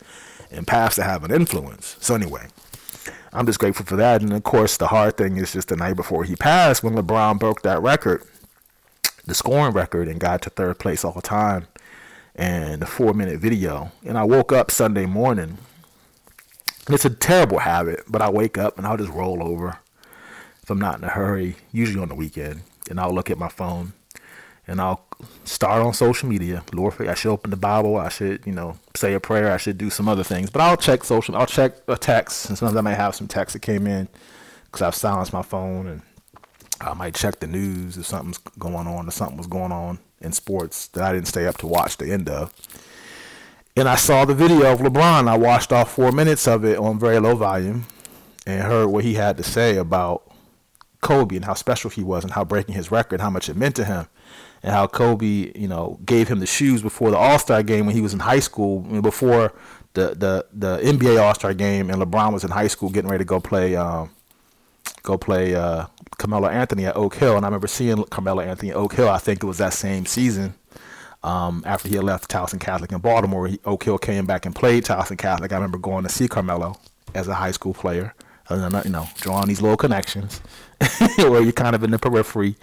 and 0.51 0.67
paths 0.67 0.97
to 0.97 1.05
have 1.05 1.25
an 1.25 1.31
influence. 1.31 1.97
So 2.01 2.15
anyway, 2.15 2.49
I'm 3.33 3.47
just 3.47 3.59
grateful 3.59 3.87
for 3.87 3.97
that. 3.97 4.23
And 4.23 4.33
of 4.33 4.43
course, 4.43 4.77
the 4.77 4.89
hard 4.89 5.17
thing 5.17 5.37
is 5.37 5.53
just 5.53 5.69
the 5.69 5.77
night 5.77 5.97
before 5.97 6.25
he 6.25 6.37
passed, 6.37 6.83
when 6.83 6.95
LeBron 6.95 7.39
broke 7.39 7.63
that 7.63 7.83
record, 7.83 8.23
the 9.27 9.35
scoring 9.35 9.75
record 9.75 10.09
and 10.09 10.21
got 10.21 10.43
to 10.43 10.51
third 10.51 10.79
place 10.79 11.05
all 11.05 11.13
the 11.13 11.23
time 11.23 11.67
and 12.35 12.81
the 12.83 12.87
four 12.87 13.13
minute 13.13 13.41
video. 13.41 13.93
And 14.05 14.17
I 14.17 14.25
woke 14.25 14.53
up 14.53 14.71
Sunday 14.71 15.07
morning. 15.07 15.59
And 16.87 16.95
it's 16.95 17.05
a 17.05 17.11
terrible 17.11 17.59
habit, 17.59 18.05
but 18.09 18.23
I 18.23 18.31
wake 18.31 18.57
up 18.57 18.79
and 18.79 18.87
I'll 18.87 18.97
just 18.97 19.13
roll 19.13 19.43
over 19.43 19.79
if 20.63 20.71
I'm 20.71 20.79
not 20.79 20.99
in 20.99 21.05
a 21.05 21.09
hurry, 21.09 21.57
usually 21.73 22.03
on 22.03 22.09
the 22.09 22.15
weekend, 22.15 22.61
and 22.91 23.01
I'll 23.01 23.15
look 23.15 23.31
at 23.31 23.39
my 23.39 23.49
phone 23.49 23.95
and 24.67 24.81
I'll 24.83 25.08
start 25.45 25.83
on 25.83 25.93
social 25.95 26.29
media. 26.29 26.63
Lord, 26.73 27.01
I 27.01 27.15
should 27.15 27.31
open 27.31 27.51
the 27.51 27.57
Bible. 27.57 27.97
I 27.97 28.09
should, 28.09 28.47
you 28.47 28.53
know, 28.53 28.77
say 28.95 29.15
a 29.15 29.21
prayer. 29.21 29.53
I 29.53 29.57
should 29.57 29.79
do 29.79 29.91
some 29.91 30.09
other 30.09 30.25
things. 30.25 30.51
But 30.51 30.63
I'll 30.63 30.77
check 30.77 31.05
social. 31.05 31.37
I'll 31.37 31.47
check 31.47 31.77
a 31.89 31.97
text, 31.97 32.49
and 32.49 32.59
sometimes 32.59 32.77
I 32.77 32.81
might 32.83 32.95
have 32.95 33.15
some 33.15 33.29
texts 33.29 33.55
that 33.55 33.63
came 33.63 33.87
in 33.87 34.09
because 34.67 34.83
I've 34.83 34.95
silenced 34.95 35.33
my 35.33 35.43
phone, 35.43 35.87
and 35.87 36.03
I 36.81 36.95
might 36.95 37.15
check 37.15 37.41
the 37.41 37.47
news 37.47 37.97
if 37.97 38.07
something's 38.07 38.39
going 38.59 38.87
on 38.87 39.09
or 39.09 39.11
something 39.11 39.37
was 39.37 39.47
going 39.47 39.73
on 39.73 39.99
in 40.21 40.33
sports 40.33 40.89
that 40.89 41.05
I 41.05 41.13
didn't 41.13 41.29
stay 41.29 41.47
up 41.47 41.57
to 41.59 41.67
watch 41.67 41.97
the 41.97 42.13
end 42.13 42.29
of. 42.29 42.53
And 43.77 43.89
I 43.89 43.95
saw 43.95 44.25
the 44.25 44.35
video 44.35 44.73
of 44.73 44.81
LeBron. 44.81 45.29
I 45.29 45.37
watched 45.37 45.73
all 45.73 45.85
four 45.85 46.11
minutes 46.11 46.49
of 46.49 46.65
it 46.65 46.79
on 46.79 46.99
very 46.99 47.21
low 47.21 47.37
volume 47.37 47.87
and 48.45 48.63
heard 48.63 48.89
what 48.89 49.05
he 49.05 49.15
had 49.15 49.37
to 49.37 49.45
say 49.45 49.77
about 49.77 50.25
Kobe 51.01 51.37
and 51.37 51.45
how 51.45 51.55
special 51.55 51.91
he 51.91 52.03
was 52.03 52.25
and 52.25 52.33
how 52.33 52.45
breaking 52.45 52.75
his 52.75 52.91
record, 52.91 53.21
how 53.21 53.31
much 53.31 53.49
it 53.49 53.57
meant 53.57 53.77
to 53.77 53.85
him 53.85 54.09
and 54.63 54.73
how 54.73 54.87
Kobe, 54.87 55.53
you 55.55 55.69
know, 55.69 55.99
gave 56.05 56.29
him 56.29 56.41
the 56.41 56.47
shoes 56.47 56.83
before 56.83 57.11
the 57.11 57.17
All 57.17 57.39
Star 57.39 57.63
game 57.63 57.87
when 57.87 57.95
he 57.95 58.01
was 58.01 58.13
in 58.13 58.21
high 58.21 58.41
school, 58.41 58.81
before 59.01 59.53
the 59.95 60.15
the 60.15 60.47
the 60.53 60.79
NBA 60.79 61.21
All 61.23 61.35
Star 61.35 61.55
game, 61.55 61.91
and 61.91 62.03
LeBron 62.03 62.33
was 62.33 62.45
in 62.45 62.51
high 62.51 62.67
school 62.67 62.91
getting 62.91 63.11
ready 63.11 63.23
to 63.23 63.29
go 63.29 63.41
play 63.41 63.77
um, 63.77 64.11
go 65.03 65.17
play 65.17 65.55
uh, 65.55 65.87
Carmelo 66.19 66.49
Anthony 66.49 66.87
at 66.87 66.97
Oak 66.97 67.15
Hill, 67.15 67.37
and 67.37 67.45
I 67.45 67.49
remember 67.49 67.67
seeing 67.67 68.03
Carmelo 68.05 68.43
Anthony 68.43 68.71
at 68.71 68.77
Oak 68.77 68.95
Hill. 68.95 69.09
I 69.09 69.19
think 69.19 69.43
it 69.43 69.47
was 69.47 69.59
that 69.59 69.73
same 69.75 70.07
season. 70.07 70.55
Um, 71.25 71.65
after 71.67 71.89
he 71.89 71.97
had 71.97 72.05
left 72.05 72.31
Towson 72.31 72.61
Catholic 72.61 72.93
in 72.93 72.99
Baltimore, 72.99 73.49
he, 73.49 73.59
Oak 73.65 73.83
Hill 73.85 73.99
came 73.99 74.25
back 74.25 74.47
and 74.47 74.55
played 74.55 74.85
Towson 74.85 75.19
Catholic. 75.19 75.53
I 75.53 75.57
remember 75.57 75.79
going 75.79 76.05
to 76.05 76.09
see 76.09 76.29
Carmelo 76.29 76.79
as 77.13 77.27
a 77.27 77.35
high 77.35 77.51
school 77.51 77.75
player, 77.75 78.15
you 78.51 78.91
know, 78.91 79.09
drawing 79.17 79.49
these 79.49 79.61
little 79.61 79.77
connections. 79.77 80.41
where 81.19 81.43
you're 81.43 81.53
kind 81.53 81.75
of 81.75 81.83
in 81.83 81.91
the 81.91 81.99
periphery. 81.99 82.55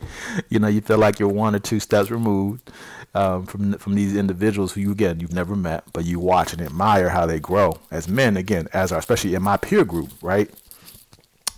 You 0.49 0.59
know, 0.59 0.67
you 0.67 0.81
feel 0.81 0.97
like 0.97 1.19
you're 1.19 1.29
one 1.29 1.53
or 1.53 1.59
two 1.59 1.79
steps 1.79 2.09
removed 2.09 2.71
um, 3.13 3.45
from 3.45 3.73
from 3.77 3.95
these 3.95 4.15
individuals 4.15 4.73
who 4.73 4.81
you 4.81 4.91
again 4.91 5.19
you've 5.19 5.33
never 5.33 5.55
met, 5.55 5.83
but 5.93 6.05
you 6.05 6.19
watch 6.19 6.53
and 6.53 6.61
admire 6.61 7.09
how 7.09 7.25
they 7.25 7.39
grow 7.39 7.79
as 7.91 8.07
men. 8.07 8.37
Again, 8.37 8.67
as 8.73 8.91
our 8.91 8.99
especially 8.99 9.35
in 9.35 9.43
my 9.43 9.57
peer 9.57 9.83
group, 9.83 10.11
right? 10.21 10.49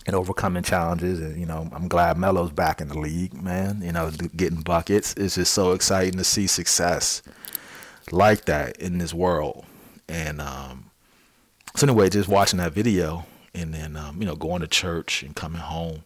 And 0.07 0.15
overcoming 0.15 0.63
challenges, 0.63 1.19
and 1.19 1.37
you 1.39 1.45
know, 1.45 1.69
I'm 1.73 1.87
glad 1.87 2.17
Melo's 2.17 2.51
back 2.51 2.81
in 2.81 2.87
the 2.87 2.97
league, 2.97 3.33
man. 3.33 3.81
You 3.83 3.91
know, 3.91 4.09
getting 4.35 4.61
buckets. 4.61 5.13
It's 5.15 5.35
just 5.35 5.53
so 5.53 5.73
exciting 5.73 6.17
to 6.17 6.23
see 6.23 6.47
success 6.47 7.21
like 8.11 8.45
that 8.45 8.77
in 8.77 8.97
this 8.97 9.13
world. 9.13 9.65
And 10.07 10.39
um, 10.39 10.89
so 11.75 11.85
anyway, 11.85 12.09
just 12.09 12.29
watching 12.29 12.59
that 12.59 12.71
video, 12.71 13.25
and 13.57 13.73
then 13.73 13.95
um, 13.95 14.21
you 14.21 14.25
know, 14.25 14.35
going 14.35 14.61
to 14.61 14.67
church 14.67 15.23
and 15.23 15.35
coming 15.35 15.61
home 15.61 16.03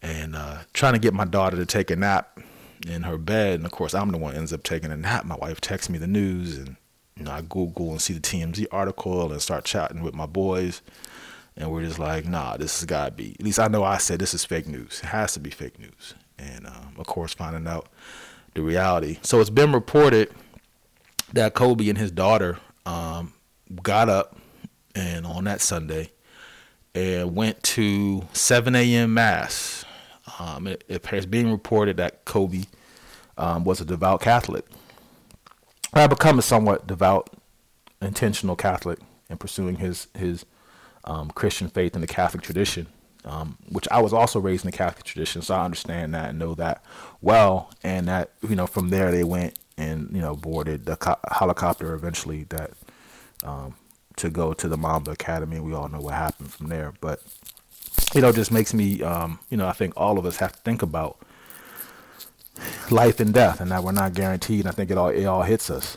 and 0.00 0.34
uh, 0.34 0.58
trying 0.72 0.94
to 0.94 0.98
get 0.98 1.12
my 1.12 1.24
daughter 1.24 1.56
to 1.56 1.66
take 1.66 1.90
a 1.90 1.96
nap 1.96 2.38
in 2.86 3.02
her 3.02 3.18
bed. 3.18 3.56
And 3.56 3.66
of 3.66 3.72
course, 3.72 3.94
I'm 3.94 4.10
the 4.10 4.18
one 4.18 4.34
ends 4.34 4.52
up 4.52 4.62
taking 4.62 4.90
a 4.90 4.96
nap. 4.96 5.24
My 5.24 5.36
wife 5.36 5.60
texts 5.60 5.90
me 5.90 5.98
the 5.98 6.06
news, 6.06 6.58
and 6.58 6.76
you 7.16 7.24
know, 7.24 7.32
I 7.32 7.42
Google 7.42 7.90
and 7.90 8.00
see 8.00 8.14
the 8.14 8.20
TMZ 8.20 8.66
article 8.70 9.30
and 9.30 9.42
start 9.42 9.64
chatting 9.64 10.02
with 10.02 10.14
my 10.14 10.26
boys. 10.26 10.82
And 11.54 11.70
we're 11.70 11.84
just 11.84 11.98
like, 11.98 12.24
nah, 12.24 12.56
this 12.56 12.80
has 12.80 12.86
got 12.86 13.06
to 13.06 13.10
be. 13.12 13.36
At 13.38 13.44
least 13.44 13.58
I 13.58 13.68
know 13.68 13.84
I 13.84 13.98
said 13.98 14.18
this 14.18 14.32
is 14.32 14.44
fake 14.44 14.66
news. 14.66 15.00
It 15.02 15.08
has 15.08 15.34
to 15.34 15.40
be 15.40 15.50
fake 15.50 15.78
news. 15.78 16.14
And 16.38 16.66
um, 16.66 16.94
of 16.96 17.06
course, 17.06 17.34
finding 17.34 17.66
out 17.66 17.88
the 18.54 18.62
reality. 18.62 19.18
So 19.22 19.40
it's 19.40 19.50
been 19.50 19.72
reported 19.72 20.30
that 21.34 21.52
Kobe 21.52 21.88
and 21.88 21.98
his 21.98 22.10
daughter 22.10 22.58
um, 22.86 23.34
got 23.82 24.08
up 24.08 24.38
and 24.94 25.26
on 25.26 25.44
that 25.44 25.60
Sunday 25.60 26.10
and 26.94 27.34
went 27.34 27.62
to 27.62 28.22
7 28.32 28.74
a.m. 28.74 29.14
mass 29.14 29.84
um, 30.38 30.66
it, 30.66 30.84
it 30.88 31.30
being 31.30 31.50
reported 31.50 31.96
that 31.96 32.24
Kobe 32.24 32.64
um, 33.36 33.64
was 33.64 33.80
a 33.80 33.84
devout 33.84 34.20
Catholic. 34.20 34.64
I 35.94 36.00
have 36.00 36.10
become 36.10 36.38
a 36.38 36.42
somewhat 36.42 36.86
devout, 36.86 37.30
intentional 38.00 38.56
Catholic 38.56 38.98
in 39.28 39.36
pursuing 39.36 39.76
his 39.76 40.08
his 40.16 40.46
um, 41.04 41.30
Christian 41.30 41.68
faith 41.68 41.94
in 41.94 42.00
the 42.00 42.06
Catholic 42.06 42.42
tradition, 42.42 42.86
um, 43.24 43.58
which 43.68 43.86
I 43.90 44.00
was 44.00 44.12
also 44.12 44.40
raised 44.40 44.64
in 44.64 44.70
the 44.70 44.76
Catholic 44.76 45.04
tradition, 45.04 45.42
so 45.42 45.54
I 45.54 45.64
understand 45.64 46.14
that 46.14 46.30
and 46.30 46.38
know 46.38 46.54
that 46.54 46.82
well. 47.20 47.70
And 47.82 48.08
that 48.08 48.30
you 48.48 48.56
know, 48.56 48.66
from 48.66 48.88
there 48.90 49.10
they 49.10 49.24
went 49.24 49.58
and 49.76 50.10
you 50.12 50.20
know 50.20 50.34
boarded 50.34 50.86
the 50.86 50.96
co- 50.96 51.18
helicopter 51.30 51.94
eventually 51.94 52.44
that 52.44 52.70
um, 53.44 53.74
to 54.16 54.30
go 54.30 54.52
to 54.52 54.68
the 54.68 54.76
Mamba 54.76 55.12
Academy. 55.12 55.60
We 55.60 55.74
all 55.74 55.88
know 55.88 56.00
what 56.00 56.14
happened 56.14 56.52
from 56.52 56.68
there, 56.68 56.92
but 57.00 57.22
you 58.14 58.20
know, 58.20 58.32
just 58.32 58.50
makes 58.50 58.74
me, 58.74 59.02
um, 59.02 59.38
you 59.50 59.56
know, 59.56 59.66
I 59.66 59.72
think 59.72 59.94
all 59.96 60.18
of 60.18 60.26
us 60.26 60.36
have 60.36 60.52
to 60.52 60.58
think 60.60 60.82
about 60.82 61.18
life 62.90 63.20
and 63.20 63.32
death, 63.32 63.60
and 63.60 63.70
that 63.70 63.82
we're 63.82 63.92
not 63.92 64.14
guaranteed. 64.14 64.66
I 64.66 64.70
think 64.70 64.90
it 64.90 64.98
all 64.98 65.08
it 65.08 65.24
all 65.24 65.42
hits 65.42 65.70
us, 65.70 65.96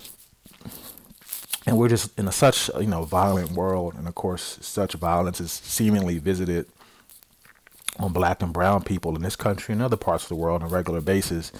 and 1.65 1.77
we're 1.77 1.89
just 1.89 2.17
in 2.17 2.27
a 2.27 2.31
such 2.31 2.69
you 2.79 2.87
know 2.87 3.03
violent 3.03 3.51
world, 3.51 3.95
and 3.95 4.07
of 4.07 4.15
course, 4.15 4.57
such 4.61 4.93
violence 4.93 5.41
is 5.41 5.51
seemingly 5.51 6.19
visited 6.19 6.67
on 7.99 8.11
black 8.11 8.41
and 8.41 8.53
brown 8.53 8.83
people 8.83 9.15
in 9.15 9.21
this 9.21 9.35
country 9.35 9.73
and 9.73 9.81
other 9.81 9.97
parts 9.97 10.23
of 10.23 10.29
the 10.29 10.35
world 10.35 10.61
on 10.61 10.69
a 10.69 10.71
regular 10.71 11.01
basis. 11.01 11.51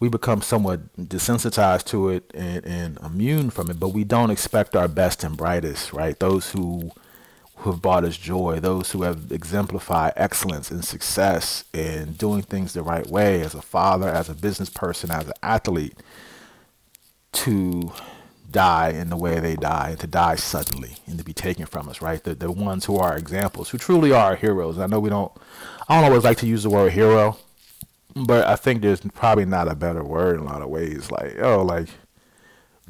We 0.00 0.08
become 0.08 0.42
somewhat 0.42 0.96
desensitized 0.96 1.84
to 1.86 2.08
it 2.08 2.30
and, 2.34 2.64
and 2.64 2.98
immune 2.98 3.50
from 3.50 3.70
it, 3.70 3.78
but 3.78 3.90
we 3.90 4.02
don't 4.02 4.30
expect 4.30 4.74
our 4.74 4.88
best 4.88 5.22
and 5.22 5.36
brightest, 5.36 5.92
right? 5.92 6.18
Those 6.18 6.50
who 6.50 6.90
who 7.60 7.72
have 7.72 7.82
brought 7.82 8.04
us 8.04 8.16
joy, 8.16 8.58
those 8.58 8.92
who 8.92 9.02
have 9.02 9.30
exemplified 9.30 10.14
excellence 10.16 10.70
and 10.70 10.82
success 10.82 11.64
in 11.74 12.14
doing 12.14 12.40
things 12.40 12.72
the 12.72 12.82
right 12.82 13.06
way 13.06 13.42
as 13.42 13.54
a 13.54 13.60
father, 13.60 14.08
as 14.08 14.30
a 14.30 14.34
business 14.34 14.70
person, 14.70 15.10
as 15.10 15.26
an 15.26 15.34
athlete, 15.42 15.94
to 17.32 17.92
die 18.50 18.88
in 18.88 19.10
the 19.10 19.16
way 19.16 19.38
they 19.40 19.56
die, 19.56 19.90
and 19.90 20.00
to 20.00 20.06
die 20.06 20.36
suddenly, 20.36 20.96
and 21.06 21.18
to 21.18 21.24
be 21.24 21.34
taken 21.34 21.66
from 21.66 21.86
us, 21.90 22.00
right? 22.00 22.24
The, 22.24 22.34
the 22.34 22.50
ones 22.50 22.86
who 22.86 22.96
are 22.96 23.14
examples, 23.14 23.68
who 23.68 23.76
truly 23.76 24.10
are 24.10 24.36
heroes. 24.36 24.78
I 24.78 24.86
know 24.86 24.98
we 24.98 25.10
don't, 25.10 25.30
I 25.86 26.00
don't 26.00 26.10
always 26.10 26.24
like 26.24 26.38
to 26.38 26.46
use 26.46 26.62
the 26.62 26.70
word 26.70 26.92
hero, 26.92 27.36
but 28.14 28.46
I 28.46 28.56
think 28.56 28.82
there's 28.82 29.00
probably 29.00 29.44
not 29.44 29.68
a 29.68 29.74
better 29.74 30.02
word 30.04 30.40
in 30.40 30.46
a 30.46 30.48
lot 30.48 30.62
of 30.62 30.68
ways. 30.68 31.10
Like, 31.10 31.38
oh, 31.40 31.62
like, 31.62 31.88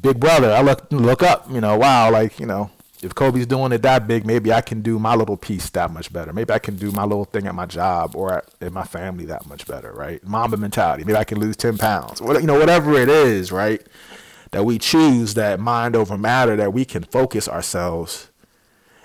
big 0.01 0.19
brother, 0.19 0.51
I 0.51 0.61
look, 0.61 0.87
look 0.91 1.23
up, 1.23 1.49
you 1.51 1.61
know, 1.61 1.77
wow, 1.77 2.11
like, 2.11 2.39
you 2.39 2.45
know, 2.45 2.71
if 3.01 3.15
Kobe's 3.15 3.47
doing 3.47 3.71
it 3.71 3.81
that 3.81 4.07
big, 4.07 4.25
maybe 4.25 4.53
I 4.53 4.61
can 4.61 4.81
do 4.81 4.99
my 4.99 5.15
little 5.15 5.37
piece 5.37 5.69
that 5.71 5.91
much 5.91 6.13
better. 6.13 6.33
Maybe 6.33 6.53
I 6.53 6.59
can 6.59 6.75
do 6.75 6.91
my 6.91 7.03
little 7.03 7.25
thing 7.25 7.47
at 7.47 7.55
my 7.55 7.65
job 7.65 8.15
or 8.15 8.33
at, 8.33 8.45
in 8.61 8.73
my 8.73 8.83
family 8.83 9.25
that 9.25 9.47
much 9.47 9.65
better, 9.65 9.91
right? 9.91 10.23
Mamba 10.23 10.57
mentality. 10.57 11.03
Maybe 11.03 11.17
I 11.17 11.23
can 11.23 11.39
lose 11.39 11.57
ten 11.57 11.77
pounds. 11.77 12.21
What 12.21 12.39
you 12.39 12.45
know, 12.45 12.59
whatever 12.59 12.93
it 12.93 13.09
is, 13.09 13.51
right? 13.51 13.81
That 14.51 14.65
we 14.65 14.77
choose 14.77 15.33
that 15.33 15.59
mind 15.59 15.95
over 15.95 16.15
matter, 16.15 16.55
that 16.55 16.73
we 16.73 16.85
can 16.85 17.03
focus 17.03 17.47
ourselves, 17.47 18.29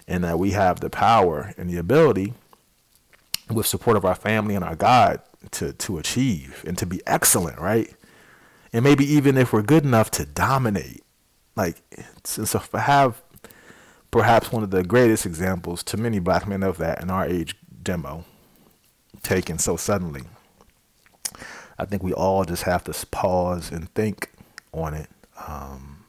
and 0.06 0.22
that 0.24 0.38
we 0.38 0.50
have 0.50 0.80
the 0.80 0.90
power 0.90 1.54
and 1.56 1.70
the 1.70 1.78
ability, 1.78 2.34
with 3.48 3.66
support 3.66 3.96
of 3.96 4.04
our 4.04 4.14
family 4.14 4.54
and 4.54 4.64
our 4.64 4.76
God, 4.76 5.20
to 5.52 5.72
to 5.72 5.98
achieve 5.98 6.64
and 6.66 6.76
to 6.78 6.86
be 6.86 7.00
excellent, 7.06 7.58
right? 7.58 7.94
And 8.72 8.84
maybe 8.84 9.04
even 9.04 9.36
if 9.36 9.52
we're 9.52 9.62
good 9.62 9.84
enough 9.84 10.10
to 10.12 10.26
dominate, 10.26 11.02
like 11.54 11.82
since 12.24 12.50
so 12.50 12.60
have 12.78 13.22
perhaps 14.10 14.52
one 14.52 14.62
of 14.62 14.70
the 14.70 14.82
greatest 14.82 15.26
examples 15.26 15.82
to 15.84 15.96
many 15.96 16.18
black 16.18 16.46
men 16.46 16.62
of 16.62 16.78
that 16.78 17.02
in 17.02 17.10
our 17.10 17.26
age 17.26 17.56
demo 17.82 18.24
taken 19.22 19.58
so 19.58 19.76
suddenly. 19.76 20.22
I 21.78 21.84
think 21.84 22.02
we 22.02 22.12
all 22.12 22.44
just 22.44 22.62
have 22.62 22.84
to 22.84 23.06
pause 23.06 23.70
and 23.70 23.92
think 23.94 24.30
on 24.72 24.94
it 24.94 25.10
um, 25.46 26.04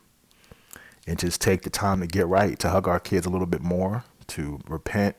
and 1.06 1.20
just 1.20 1.42
take 1.42 1.64
the 1.64 1.70
time 1.70 2.00
to 2.00 2.08
get 2.08 2.28
right, 2.28 2.58
to 2.60 2.70
hug 2.70 2.88
our 2.88 3.00
kids 3.00 3.26
a 3.26 3.30
little 3.30 3.48
bit 3.48 3.62
more, 3.62 4.06
to 4.28 4.60
repent 4.68 5.16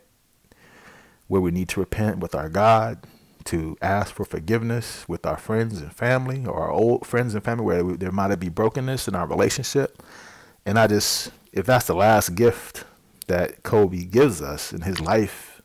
where 1.26 1.40
we 1.40 1.50
need 1.50 1.68
to 1.68 1.80
repent 1.80 2.18
with 2.18 2.34
our 2.34 2.48
God, 2.48 3.04
to 3.48 3.76
ask 3.80 4.14
for 4.14 4.26
forgiveness 4.26 5.08
with 5.08 5.24
our 5.24 5.38
friends 5.38 5.80
and 5.80 5.92
family 5.92 6.44
or 6.44 6.60
our 6.60 6.70
old 6.70 7.06
friends 7.06 7.34
and 7.34 7.42
family 7.42 7.64
where 7.64 7.96
there 7.96 8.12
might 8.12 8.34
be 8.36 8.50
brokenness 8.50 9.08
in 9.08 9.14
our 9.14 9.26
relationship. 9.26 10.02
And 10.66 10.78
I 10.78 10.86
just 10.86 11.32
if 11.52 11.64
that's 11.64 11.86
the 11.86 11.94
last 11.94 12.34
gift 12.34 12.84
that 13.26 13.62
Kobe 13.62 14.04
gives 14.04 14.42
us 14.42 14.72
in 14.72 14.82
his 14.82 15.00
life 15.00 15.62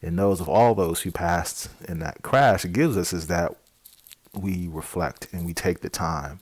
and 0.00 0.16
those 0.16 0.40
of 0.40 0.48
all 0.48 0.74
those 0.74 1.02
who 1.02 1.10
passed 1.10 1.68
in 1.88 1.98
that 1.98 2.22
crash, 2.22 2.64
gives 2.70 2.96
us 2.96 3.12
is 3.12 3.26
that 3.26 3.56
we 4.32 4.68
reflect 4.68 5.26
and 5.32 5.44
we 5.44 5.52
take 5.52 5.80
the 5.80 5.88
time 5.88 6.40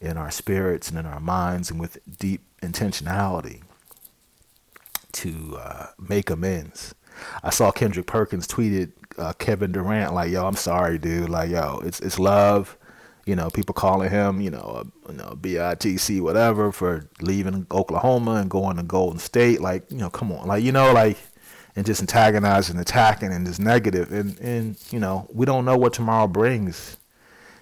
in 0.00 0.16
our 0.16 0.30
spirits 0.30 0.88
and 0.88 0.98
in 0.98 1.04
our 1.04 1.20
minds 1.20 1.70
and 1.70 1.78
with 1.78 1.98
deep 2.18 2.42
intentionality 2.62 3.62
to 5.12 5.58
uh, 5.60 5.86
make 5.98 6.30
amends. 6.30 6.94
I 7.42 7.50
saw 7.50 7.70
Kendrick 7.70 8.06
Perkins 8.06 8.46
tweeted 8.46 8.92
uh, 9.20 9.32
Kevin 9.34 9.72
Durant 9.72 10.14
like, 10.14 10.30
"Yo, 10.30 10.46
I'm 10.46 10.56
sorry, 10.56 10.98
dude. 10.98 11.28
Like, 11.28 11.50
yo, 11.50 11.80
it's 11.84 12.00
it's 12.00 12.18
love 12.18 12.76
you 13.26 13.36
know, 13.36 13.50
people 13.50 13.74
calling 13.74 14.10
him, 14.10 14.40
you 14.40 14.50
know, 14.50 14.82
a, 15.06 15.10
you 15.12 15.16
know, 15.16 15.38
BITC 15.40 16.20
whatever 16.20 16.72
for 16.72 17.08
leaving 17.20 17.66
Oklahoma 17.70 18.36
and 18.36 18.50
going 18.50 18.76
to 18.76 18.82
Golden 18.82 19.20
State. 19.20 19.60
Like, 19.60 19.88
you 19.90 19.98
know, 19.98 20.10
come 20.10 20.32
on, 20.32 20.48
like 20.48 20.64
you 20.64 20.72
know, 20.72 20.92
like 20.92 21.16
and 21.76 21.86
just 21.86 22.00
antagonizing, 22.00 22.78
attacking, 22.78 23.32
and 23.32 23.46
just 23.46 23.60
negative. 23.60 24.12
And 24.12 24.38
and 24.40 24.76
you 24.90 24.98
know, 24.98 25.28
we 25.32 25.46
don't 25.46 25.64
know 25.64 25.76
what 25.76 25.92
tomorrow 25.92 26.26
brings. 26.26 26.96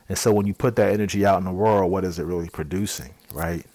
And 0.09 0.17
so 0.17 0.33
when 0.33 0.47
you 0.47 0.55
put 0.55 0.77
that 0.77 0.91
energy 0.91 1.27
out 1.27 1.39
in 1.39 1.45
the 1.45 1.53
world, 1.53 1.91
what 1.91 2.05
is 2.05 2.19
it 2.19 2.25
really 2.25 2.49
producing, 2.49 3.13
right? 3.35 3.67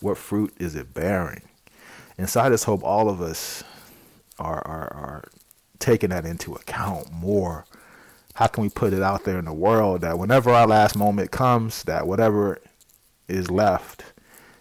What 0.00 0.18
fruit 0.18 0.52
is 0.58 0.74
it 0.74 0.92
bearing? 0.92 1.42
And 2.18 2.28
so 2.28 2.40
I 2.40 2.48
just 2.48 2.64
hope 2.64 2.82
all 2.82 3.08
of 3.08 3.20
us 3.20 3.62
are 4.38 4.66
are, 4.66 4.92
are 4.92 5.24
taking 5.82 6.10
that 6.10 6.24
into 6.24 6.54
account 6.54 7.12
more. 7.12 7.66
How 8.34 8.46
can 8.46 8.62
we 8.62 8.70
put 8.70 8.94
it 8.94 9.02
out 9.02 9.24
there 9.24 9.38
in 9.38 9.44
the 9.44 9.52
world 9.52 10.00
that 10.00 10.18
whenever 10.18 10.50
our 10.50 10.66
last 10.66 10.96
moment 10.96 11.30
comes, 11.30 11.82
that 11.84 12.06
whatever 12.06 12.58
is 13.28 13.50
left 13.50 14.04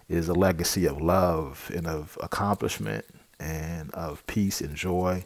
is 0.10 0.28
a 0.28 0.34
legacy 0.34 0.86
of 0.86 1.02
love 1.02 1.72
and 1.74 1.88
of 1.88 2.18
accomplishment 2.22 3.06
and 3.40 3.92
of 3.92 4.26
peace 4.28 4.60
and 4.60 4.76
joy. 4.76 5.26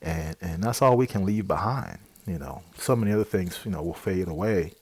And 0.00 0.36
and 0.40 0.64
that's 0.64 0.82
all 0.82 0.96
we 0.96 1.06
can 1.06 1.24
leave 1.24 1.46
behind. 1.46 1.98
You 2.26 2.38
know, 2.38 2.62
so 2.76 2.96
many 2.96 3.12
other 3.12 3.24
things, 3.24 3.60
you 3.64 3.70
know, 3.70 3.82
will 3.82 3.94
fade 3.94 4.28
away. 4.28 4.72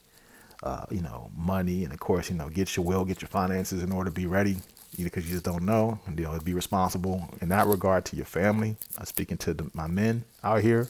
Uh, 0.63 0.85
you 0.91 1.01
know, 1.01 1.29
money 1.35 1.83
and 1.83 1.91
of 1.91 1.99
course, 1.99 2.29
you 2.29 2.35
know, 2.35 2.49
get 2.49 2.75
your 2.75 2.85
will, 2.85 3.03
get 3.03 3.21
your 3.21 3.29
finances 3.29 3.83
in 3.83 3.91
order 3.91 4.09
to 4.09 4.13
be 4.13 4.27
ready 4.27 4.57
because 4.97 5.25
you 5.25 5.31
just 5.31 5.45
don't 5.45 5.63
know. 5.63 5.99
You 6.15 6.23
know, 6.23 6.39
be 6.39 6.53
responsible 6.53 7.29
in 7.41 7.49
that 7.49 7.67
regard 7.67 8.05
to 8.05 8.15
your 8.15 8.25
family. 8.25 8.75
I'm 8.97 9.05
speaking 9.05 9.37
to 9.39 9.53
the, 9.53 9.71
my 9.73 9.87
men 9.87 10.23
out 10.43 10.61
here, 10.61 10.89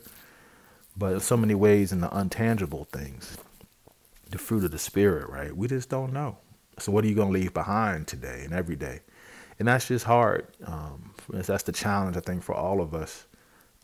but 0.98 1.22
so 1.22 1.38
many 1.38 1.56
ways 1.56 1.92
in 1.92 2.02
the 2.02 2.10
untangible 2.10 2.88
things, 2.88 3.38
the 4.30 4.38
fruit 4.38 4.64
of 4.64 4.72
the 4.72 4.80
spirit, 4.80 5.30
right? 5.30 5.56
We 5.56 5.68
just 5.68 5.90
don't 5.90 6.14
know. 6.14 6.38
So 6.80 6.92
what 6.92 7.04
are 7.04 7.08
you 7.08 7.16
going 7.16 7.34
to 7.34 7.40
leave 7.40 7.54
behind 7.54 8.08
today 8.08 8.42
and 8.44 8.54
every 8.54 8.76
day? 8.76 9.02
And 9.60 9.68
that's 9.68 9.88
just 9.88 10.06
hard. 10.06 10.48
Um, 10.66 11.14
that's 11.30 11.64
the 11.64 11.72
challenge 11.72 12.18
I 12.18 12.22
think 12.22 12.44
for 12.44 12.56
all 12.56 12.82
of 12.82 12.96
us 12.96 13.26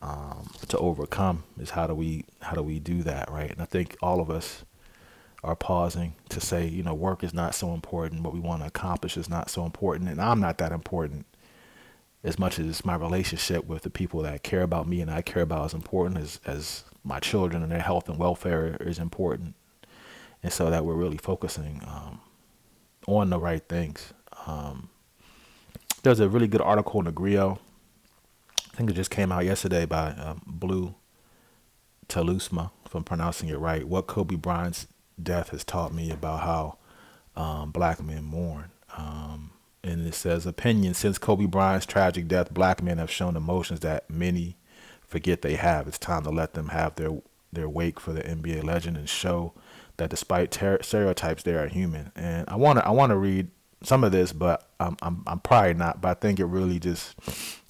um, 0.02 0.50
to 0.68 0.78
overcome 0.78 1.44
is 1.60 1.70
how 1.72 1.88
do 1.88 1.94
we 1.94 2.26
how 2.42 2.56
do 2.56 2.62
we 2.64 2.80
do 2.80 3.04
that, 3.04 3.32
right? 3.32 3.52
And 3.52 3.62
I 3.62 3.66
think 3.66 3.96
all 4.02 4.20
of 4.20 4.30
us 4.30 4.64
are 5.44 5.56
pausing 5.56 6.16
to 6.30 6.42
say, 6.42 6.66
you 6.66 6.84
know, 6.84 6.94
work 6.94 7.24
is 7.24 7.34
not 7.34 7.56
so 7.56 7.74
important. 7.74 8.24
What 8.24 8.34
we 8.34 8.40
want 8.40 8.62
to 8.62 8.68
accomplish 8.68 9.18
is 9.18 9.30
not 9.30 9.50
so 9.50 9.66
important. 9.66 10.10
And 10.10 10.20
I'm 10.20 10.40
not 10.40 10.58
that 10.58 10.72
important 10.72 11.26
as 12.24 12.40
much 12.40 12.60
as 12.60 12.84
my 12.84 12.96
relationship 12.96 13.66
with 13.66 13.84
the 13.84 13.90
people 13.90 14.22
that 14.24 14.44
care 14.44 14.64
about 14.64 14.88
me 14.88 15.02
and 15.02 15.10
I 15.12 15.22
care 15.22 15.44
about 15.44 15.68
is 15.68 15.74
important 15.74 16.18
as, 16.18 16.40
as 16.46 16.84
my 17.04 17.20
children 17.20 17.64
and 17.64 17.72
their 17.72 17.82
health 17.82 18.10
and 18.10 18.18
welfare 18.18 18.76
is 18.80 19.00
important. 19.00 19.56
And 20.44 20.52
so 20.52 20.70
that 20.70 20.86
we're 20.86 20.96
really 20.96 21.18
focusing 21.18 21.82
um, 21.88 22.20
on 23.08 23.30
the 23.30 23.40
right 23.40 23.64
things. 23.68 24.14
Um, 24.46 24.90
there's 26.04 26.20
a 26.20 26.30
really 26.30 26.48
good 26.48 26.62
article 26.62 27.00
in 27.00 27.06
the 27.06 27.12
Grio. 27.12 27.60
I 28.74 28.78
think 28.78 28.90
it 28.90 28.94
just 28.94 29.10
came 29.10 29.32
out 29.32 29.46
yesterday 29.46 29.86
by 29.86 30.12
um, 30.12 30.42
Blue 30.46 30.96
Telusma, 32.08 32.72
if 32.86 32.94
I'm 32.94 33.04
pronouncing 33.04 33.50
it 33.50 33.58
right. 33.58 33.88
What 33.88 34.08
Kobe 34.08 34.36
Bryant's 34.36 34.88
death 35.22 35.50
has 35.50 35.64
taught 35.64 35.94
me 35.94 36.12
about 36.12 36.42
how 36.42 36.78
um, 37.36 37.72
black 37.72 38.02
men 38.02 38.24
mourn. 38.24 38.72
Um, 38.98 39.52
and 39.84 40.06
it 40.08 40.16
says, 40.16 40.46
opinion 40.46 40.94
since 40.94 41.18
Kobe 41.18 41.46
Bryant's 41.46 41.86
tragic 41.86 42.28
death, 42.28 42.54
black 42.54 42.82
men 42.82 42.98
have 42.98 43.12
shown 43.12 43.36
emotions 43.36 43.80
that 43.82 44.10
many 44.10 44.58
forget 45.08 45.42
they 45.42 45.56
have. 45.56 45.88
It's 45.88 45.98
time 45.98 46.24
to 46.24 46.30
let 46.30 46.54
them 46.54 46.70
have 46.70 46.96
their 46.96 47.22
their 47.54 47.70
wake 47.70 48.00
for 48.00 48.12
the 48.12 48.22
NBA 48.22 48.64
legend 48.64 48.98
and 48.98 49.08
show 49.08 49.54
that 49.96 50.10
despite 50.10 50.52
ter- 50.52 50.82
stereotypes, 50.82 51.44
they 51.44 51.54
are 51.54 51.68
human. 51.68 52.12
And 52.16 52.48
I 52.50 52.56
want 52.56 52.80
to 52.80 52.86
I 52.86 52.92
want 52.92 53.12
to 53.12 53.18
read 53.18 53.50
some 53.84 54.04
of 54.04 54.12
this, 54.12 54.34
but 54.34 54.70
I'm, 54.80 54.98
I'm 55.02 55.24
I'm 55.26 55.40
probably 55.40 55.74
not. 55.74 56.02
But 56.02 56.10
I 56.10 56.14
think 56.16 56.40
it 56.40 56.46
really 56.46 56.80
just 56.80 57.16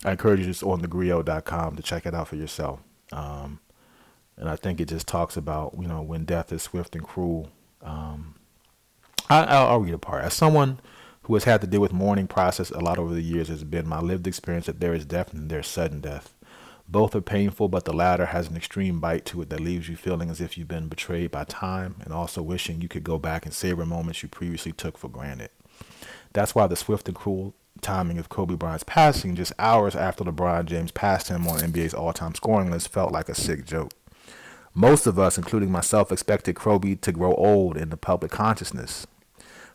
I 0.04 0.12
encourage 0.12 0.40
you 0.40 0.46
just 0.46 0.64
on 0.64 0.82
thegrio.com 0.82 1.76
to 1.76 1.84
check 1.84 2.06
it 2.06 2.14
out 2.14 2.28
for 2.28 2.36
yourself. 2.36 2.80
Um, 3.12 3.60
and 4.38 4.50
I 4.50 4.56
think 4.56 4.80
it 4.80 4.88
just 4.88 5.08
talks 5.08 5.36
about 5.36 5.76
you 5.80 5.88
know 5.88 6.02
when 6.02 6.26
death 6.26 6.52
is 6.52 6.64
swift 6.64 6.96
and 6.96 7.04
cruel. 7.04 7.50
Um, 7.82 8.36
I, 9.30 9.44
I'll 9.44 9.80
read 9.80 9.94
a 9.94 9.98
part. 9.98 10.24
As 10.24 10.34
someone 10.34 10.80
who 11.24 11.34
has 11.34 11.44
had 11.44 11.60
to 11.62 11.68
deal 11.68 11.82
with 11.82 11.92
mourning 11.92 12.28
process 12.28 12.70
a 12.72 12.80
lot 12.80 12.98
over 12.98 13.14
the 13.14 13.22
years, 13.22 13.50
has 13.50 13.64
been 13.64 13.88
my 13.88 14.00
lived 14.00 14.28
experience 14.28 14.68
that 14.68 14.80
there 14.80 14.94
is 14.94 15.06
death 15.06 15.34
and 15.34 15.50
there's 15.50 15.68
sudden 15.68 16.00
death. 16.00 16.34
Both 16.88 17.16
are 17.16 17.22
painful, 17.22 17.68
but 17.68 17.84
the 17.84 17.92
latter 17.92 18.28
has 18.28 18.48
an 18.48 18.56
extreme 18.56 19.02
bite 19.02 19.26
to 19.26 19.42
it 19.42 19.50
that 19.50 19.60
leaves 19.60 19.90
you 19.90 19.98
feeling 19.98 20.30
as 20.30 20.40
if 20.40 20.58
you've 20.58 20.70
been 20.70 20.88
betrayed 20.88 21.32
by 21.32 21.44
time 21.44 21.96
and 22.00 22.14
also 22.14 22.42
wishing 22.42 22.80
you 22.80 22.88
could 22.88 23.04
go 23.04 23.20
back 23.20 23.46
and 23.46 23.54
savor 23.54 23.86
moments 23.86 24.24
you 24.24 24.30
previously 24.30 24.72
took 24.72 24.98
for 24.98 25.10
granted. 25.10 25.50
That's 26.32 26.56
why 26.56 26.68
the 26.68 26.78
swift 26.78 27.10
and 27.10 27.18
cruel 27.18 27.54
timing 27.82 28.18
of 28.18 28.30
Kobe 28.30 28.56
Bryant's 28.56 28.84
passing 28.86 29.36
just 29.36 29.52
hours 29.60 29.96
after 29.96 30.24
LeBron 30.24 30.66
James 30.66 30.92
passed 30.92 31.28
him 31.28 31.46
on 31.48 31.60
NBA's 31.60 31.94
all-time 31.94 32.36
scoring 32.36 32.72
list 32.72 32.88
felt 32.88 33.12
like 33.12 33.28
a 33.28 33.36
sick 33.36 33.66
joke. 33.66 33.92
Most 34.78 35.08
of 35.08 35.18
us, 35.18 35.40
including 35.40 35.72
myself, 35.72 36.12
expected 36.12 36.56
Kobe 36.56 36.94
to 36.94 37.12
grow 37.12 37.34
old 37.34 37.78
in 37.78 37.90
the 37.90 37.98
public 37.98 38.30
consciousness. 38.30 39.08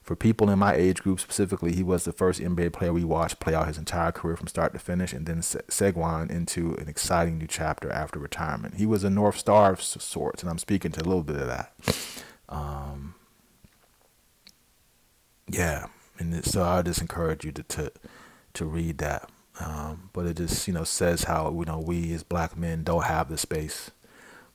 For 0.00 0.14
people 0.14 0.48
in 0.48 0.60
my 0.60 0.74
age 0.74 1.02
group 1.02 1.18
specifically, 1.18 1.72
he 1.72 1.82
was 1.82 2.04
the 2.04 2.12
first 2.12 2.40
NBA 2.40 2.72
player 2.72 2.92
we 2.92 3.02
watched 3.02 3.40
play 3.40 3.52
out 3.52 3.66
his 3.66 3.78
entire 3.78 4.12
career 4.12 4.36
from 4.36 4.46
start 4.46 4.72
to 4.74 4.78
finish 4.78 5.12
and 5.12 5.26
then 5.26 5.38
segue 5.38 6.30
into 6.30 6.74
an 6.74 6.86
exciting 6.86 7.38
new 7.38 7.48
chapter 7.48 7.90
after 7.90 8.20
retirement. 8.20 8.76
He 8.76 8.86
was 8.86 9.02
a 9.02 9.10
North 9.10 9.36
Star 9.36 9.72
of 9.72 9.82
sorts, 9.82 10.40
and 10.40 10.48
I'm 10.48 10.58
speaking 10.58 10.92
to 10.92 11.00
a 11.00 11.08
little 11.08 11.24
bit 11.24 11.34
of 11.34 11.48
that. 11.48 11.72
Um, 12.48 13.16
yeah, 15.48 15.86
and 16.20 16.44
so 16.44 16.62
I 16.62 16.80
just 16.82 17.00
encourage 17.00 17.44
you 17.44 17.50
to 17.50 17.64
to, 17.64 17.92
to 18.54 18.64
read 18.64 18.98
that. 18.98 19.28
Um, 19.58 20.10
but 20.12 20.26
it 20.26 20.36
just 20.36 20.68
you 20.68 20.74
know 20.74 20.84
says 20.84 21.24
how 21.24 21.52
you 21.58 21.64
know 21.64 21.80
we 21.80 22.12
as 22.12 22.22
black 22.22 22.56
men 22.56 22.84
don't 22.84 23.06
have 23.06 23.28
the 23.28 23.36
space 23.36 23.90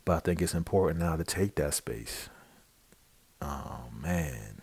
but 0.07 0.15
I 0.15 0.19
think 0.21 0.41
it's 0.41 0.53
important 0.53 1.01
now 1.01 1.17
to 1.17 1.25
take 1.25 1.55
that 1.55 1.73
space. 1.73 2.29
Oh 3.41 3.81
man. 4.01 4.61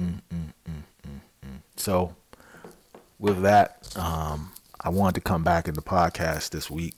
Mm, 0.00 0.22
mm, 0.32 0.52
mm, 0.66 1.60
so 1.76 2.16
with 3.18 3.42
that, 3.42 3.94
um, 3.96 4.52
I 4.80 4.88
wanted 4.88 5.16
to 5.16 5.20
come 5.20 5.44
back 5.44 5.68
in 5.68 5.74
the 5.74 5.82
podcast 5.82 6.50
this 6.50 6.70
week, 6.70 6.94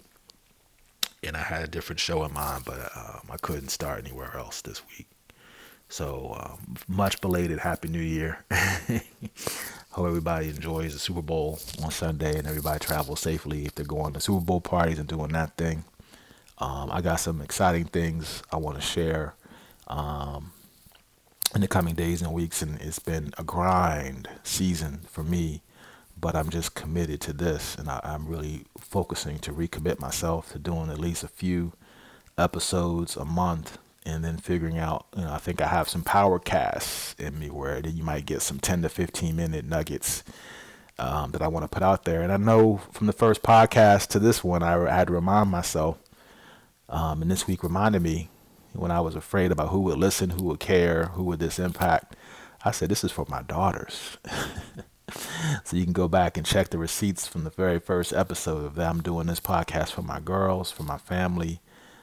and 1.24 1.36
I 1.36 1.40
had 1.40 1.64
a 1.64 1.66
different 1.66 1.98
show 1.98 2.24
in 2.24 2.32
mind, 2.32 2.62
but 2.64 2.78
um, 2.94 3.22
I 3.28 3.36
couldn't 3.38 3.70
start 3.70 3.98
anywhere 3.98 4.36
else 4.36 4.62
this 4.62 4.82
week. 4.96 5.08
So 5.88 6.36
um, 6.38 6.76
much 6.86 7.20
belated 7.20 7.58
Happy 7.58 7.88
New 7.88 7.98
Year. 7.98 8.44
Hope 9.90 10.06
everybody 10.06 10.50
enjoys 10.50 10.92
the 10.92 11.00
Super 11.00 11.22
Bowl 11.22 11.58
on 11.82 11.90
Sunday 11.90 12.38
and 12.38 12.46
everybody 12.46 12.78
travels 12.78 13.18
safely 13.18 13.64
if 13.64 13.74
they're 13.74 13.84
going 13.84 14.12
to 14.12 14.20
Super 14.20 14.44
Bowl 14.44 14.60
parties 14.60 15.00
and 15.00 15.08
doing 15.08 15.32
that 15.32 15.56
thing. 15.56 15.82
Um, 16.60 16.90
I 16.92 17.00
got 17.00 17.16
some 17.16 17.40
exciting 17.40 17.86
things 17.86 18.42
I 18.52 18.56
want 18.56 18.76
to 18.76 18.82
share 18.82 19.34
um, 19.88 20.52
in 21.54 21.62
the 21.62 21.68
coming 21.68 21.94
days 21.94 22.20
and 22.20 22.32
weeks, 22.32 22.60
and 22.60 22.80
it's 22.80 22.98
been 22.98 23.32
a 23.38 23.44
grind 23.44 24.28
season 24.42 25.00
for 25.08 25.24
me. 25.24 25.62
But 26.20 26.36
I'm 26.36 26.50
just 26.50 26.74
committed 26.74 27.22
to 27.22 27.32
this, 27.32 27.76
and 27.76 27.88
I, 27.88 28.00
I'm 28.04 28.26
really 28.26 28.66
focusing 28.78 29.38
to 29.38 29.52
recommit 29.52 30.00
myself 30.00 30.52
to 30.52 30.58
doing 30.58 30.90
at 30.90 30.98
least 30.98 31.24
a 31.24 31.28
few 31.28 31.72
episodes 32.36 33.16
a 33.16 33.24
month 33.24 33.78
and 34.04 34.24
then 34.24 34.36
figuring 34.36 34.78
out, 34.78 35.06
you 35.16 35.22
know, 35.22 35.32
I 35.32 35.38
think 35.38 35.60
I 35.60 35.68
have 35.68 35.88
some 35.88 36.02
power 36.02 36.38
casts 36.38 37.14
in 37.18 37.38
me 37.38 37.48
where 37.48 37.80
you 37.86 38.02
might 38.02 38.26
get 38.26 38.42
some 38.42 38.58
10 38.58 38.82
to 38.82 38.88
15 38.88 39.36
minute 39.36 39.64
nuggets 39.64 40.24
um, 40.98 41.32
that 41.32 41.42
I 41.42 41.48
want 41.48 41.64
to 41.64 41.68
put 41.68 41.82
out 41.82 42.04
there. 42.04 42.22
And 42.22 42.32
I 42.32 42.36
know 42.36 42.78
from 42.92 43.06
the 43.06 43.12
first 43.12 43.42
podcast 43.42 44.08
to 44.08 44.18
this 44.18 44.42
one, 44.42 44.62
I 44.62 44.72
had 44.90 45.08
to 45.08 45.12
remind 45.12 45.50
myself 45.50 45.98
um, 46.90 47.22
and 47.22 47.30
this 47.30 47.46
week 47.46 47.62
reminded 47.62 48.02
me 48.02 48.28
when 48.72 48.90
I 48.90 49.00
was 49.00 49.14
afraid 49.14 49.50
about 49.50 49.68
who 49.68 49.80
would 49.82 49.98
listen, 49.98 50.30
who 50.30 50.44
would 50.44 50.60
care, 50.60 51.06
who 51.06 51.24
would 51.24 51.38
this 51.38 51.58
impact. 51.58 52.16
I 52.64 52.72
said, 52.72 52.88
this 52.90 53.04
is 53.04 53.12
for 53.12 53.24
my 53.28 53.42
daughters. 53.42 54.18
so 55.64 55.76
you 55.76 55.84
can 55.84 55.92
go 55.92 56.08
back 56.08 56.36
and 56.36 56.44
check 56.44 56.68
the 56.68 56.78
receipts 56.78 57.26
from 57.26 57.44
the 57.44 57.50
very 57.50 57.78
first 57.78 58.12
episode 58.12 58.64
of 58.64 58.74
that. 58.74 58.90
I'm 58.90 59.02
doing 59.02 59.26
this 59.26 59.40
podcast 59.40 59.92
for 59.92 60.02
my 60.02 60.20
girls, 60.20 60.70
for 60.70 60.82
my 60.82 60.98
family, 60.98 61.60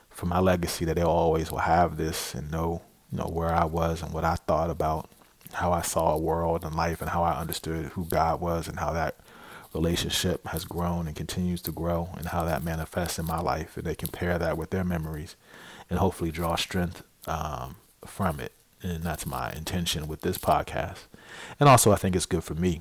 for 0.10 0.26
my 0.26 0.40
legacy 0.40 0.86
that 0.86 0.96
they 0.96 1.04
always 1.04 1.52
will 1.52 1.60
have 1.60 1.98
this 1.98 2.34
and 2.34 2.50
know, 2.50 2.82
you 3.12 3.20
know, 3.20 3.30
where 3.32 3.54
I 3.54 3.66
was 3.66 4.02
and 4.02 4.14
what 4.14 4.24
I 4.24 4.36
thought 4.36 4.70
about 4.70 5.10
how 5.54 5.72
I 5.72 5.82
saw 5.82 6.14
a 6.14 6.20
world 6.20 6.64
and 6.64 6.76
life 6.76 7.02
and 7.02 7.10
how 7.10 7.24
I 7.24 7.40
understood 7.40 7.88
who 7.88 8.06
God 8.06 8.42
was 8.42 8.68
and 8.68 8.80
how 8.80 8.92
that 8.94 9.16
relationship 9.78 10.46
has 10.48 10.66
grown 10.66 11.08
and 11.08 11.16
continues 11.16 11.62
to 11.62 11.72
grow 11.72 12.10
and 12.18 12.28
how 12.28 12.44
that 12.44 12.64
manifests 12.64 13.20
in 13.20 13.26
my 13.26 13.40
life 13.40 13.78
and 13.78 13.86
they 13.86 13.96
compare 13.96 14.38
that 14.38 14.58
with 14.58 14.72
their 14.72 14.84
memories 14.84 15.36
and 15.90 16.00
hopefully 16.00 16.32
draw 16.32 16.56
strength 16.56 17.04
um, 17.28 17.76
from 18.06 18.40
it 18.40 18.54
and 18.82 19.04
that's 19.04 19.26
my 19.26 19.52
intention 19.52 20.08
with 20.08 20.22
this 20.22 20.38
podcast 20.38 21.06
and 21.60 21.70
also 21.70 21.92
i 21.92 21.96
think 21.96 22.16
it's 22.16 22.26
good 22.26 22.44
for 22.44 22.56
me 22.56 22.80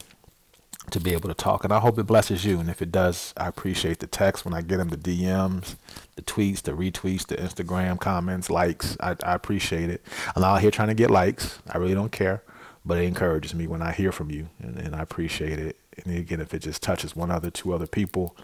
to 0.91 1.01
be 1.01 1.13
able 1.13 1.29
to 1.29 1.35
talk. 1.35 1.65
And 1.65 1.73
I 1.73 1.81
hope 1.81 1.99
it 1.99 2.05
blesses 2.05 2.45
you. 2.45 2.61
And 2.61 2.69
if 2.69 2.81
it 2.81 2.93
does, 2.93 3.35
I 3.37 3.49
appreciate 3.49 3.99
the 3.99 4.07
text 4.07 4.45
when 4.45 4.55
I 4.55 4.61
get 4.61 4.79
them, 4.79 4.89
the 4.89 4.97
DMs, 4.97 5.77
the 6.15 6.23
tweets, 6.23 6.63
the 6.63 6.73
retweets, 6.73 7.27
the 7.27 7.37
Instagram 7.37 7.99
comments, 7.99 8.51
likes. 8.51 8.97
I, 9.01 9.17
I 9.23 9.35
appreciate 9.35 9.91
it. 9.91 10.05
I'm 10.35 10.45
out 10.45 10.61
here 10.61 10.71
trying 10.71 10.89
to 10.89 10.95
get 10.95 11.11
likes. 11.11 11.59
I 11.69 11.79
really 11.79 11.95
don't 11.95 12.13
care. 12.13 12.43
But 12.85 12.99
it 12.99 13.05
encourages 13.05 13.53
me 13.55 13.67
when 13.67 13.83
I 13.83 13.91
hear 13.91 14.13
from 14.13 14.31
you, 14.31 14.49
and, 14.61 14.79
and 14.79 14.95
I 14.95 15.01
appreciate 15.01 15.59
it. 15.59 15.77
And 16.05 16.17
again, 16.17 16.41
if 16.41 16.55
it 16.55 16.61
just 16.61 16.83
touches 16.83 17.17
one 17.17 17.31
other, 17.31 17.51
two 17.51 17.73
other 17.73 17.87
people, 17.87 18.37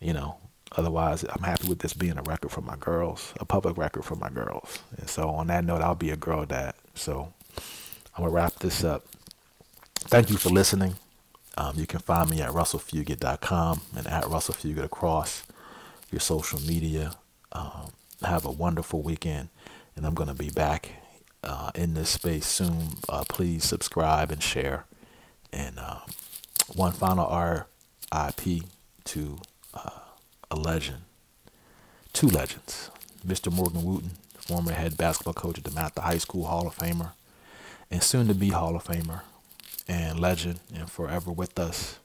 you 0.00 0.12
know, 0.12 0.36
otherwise, 0.76 1.24
I'm 1.24 1.42
happy 1.42 1.68
with 1.68 1.80
this 1.80 1.94
being 1.94 2.18
a 2.18 2.22
record 2.22 2.50
for 2.50 2.60
my 2.60 2.76
girls, 2.76 3.32
a 3.40 3.44
public 3.44 3.76
record 3.76 4.04
for 4.04 4.16
my 4.16 4.30
girls. 4.30 4.78
And 4.98 5.08
so, 5.08 5.30
on 5.30 5.46
that 5.48 5.64
note, 5.64 5.82
I'll 5.82 5.94
be 5.94 6.10
a 6.10 6.16
girl 6.16 6.44
dad. 6.44 6.74
So, 6.94 7.32
I'm 8.14 8.24
going 8.24 8.30
to 8.30 8.34
wrap 8.34 8.54
this 8.56 8.84
up. 8.84 9.06
Thank 9.94 10.30
you 10.30 10.36
for 10.36 10.50
listening. 10.50 10.96
Um, 11.56 11.76
you 11.76 11.86
can 11.86 12.00
find 12.00 12.28
me 12.30 12.40
at 12.40 12.50
russellfugett.com 12.50 13.80
and 13.96 14.06
at 14.06 14.24
russellfugett 14.24 14.84
across 14.84 15.44
your 16.10 16.20
social 16.20 16.60
media. 16.60 17.12
Um, 17.52 17.92
have 18.22 18.44
a 18.44 18.50
wonderful 18.50 19.02
weekend, 19.02 19.48
and 19.96 20.06
I'm 20.06 20.14
going 20.14 20.28
to 20.28 20.34
be 20.34 20.50
back 20.50 20.90
uh, 21.42 21.70
in 21.74 21.94
this 21.94 22.10
space 22.10 22.46
soon. 22.46 22.88
Uh, 23.08 23.24
please 23.28 23.64
subscribe 23.64 24.30
and 24.30 24.42
share. 24.42 24.86
And 25.52 25.78
um, 25.78 26.02
one 26.74 26.92
final 26.92 27.26
RIP 27.28 28.62
to 29.04 29.38
uh, 29.74 29.90
a 30.50 30.56
legend, 30.56 31.02
two 32.12 32.28
legends. 32.28 32.90
Mr. 33.26 33.52
Morgan 33.52 33.82
Wootten, 33.82 34.10
former 34.36 34.72
head 34.72 34.96
basketball 34.96 35.34
coach 35.34 35.58
at 35.58 35.64
DeMatha 35.64 36.00
High 36.00 36.18
School 36.18 36.46
Hall 36.46 36.66
of 36.66 36.76
Famer, 36.76 37.12
and 37.90 38.02
soon 38.02 38.26
to 38.28 38.34
be 38.34 38.50
Hall 38.50 38.74
of 38.74 38.84
Famer, 38.84 39.22
and 39.86 40.18
legend, 40.18 40.60
and 40.74 40.90
forever 40.90 41.30
with 41.30 41.58
us, 41.58 41.98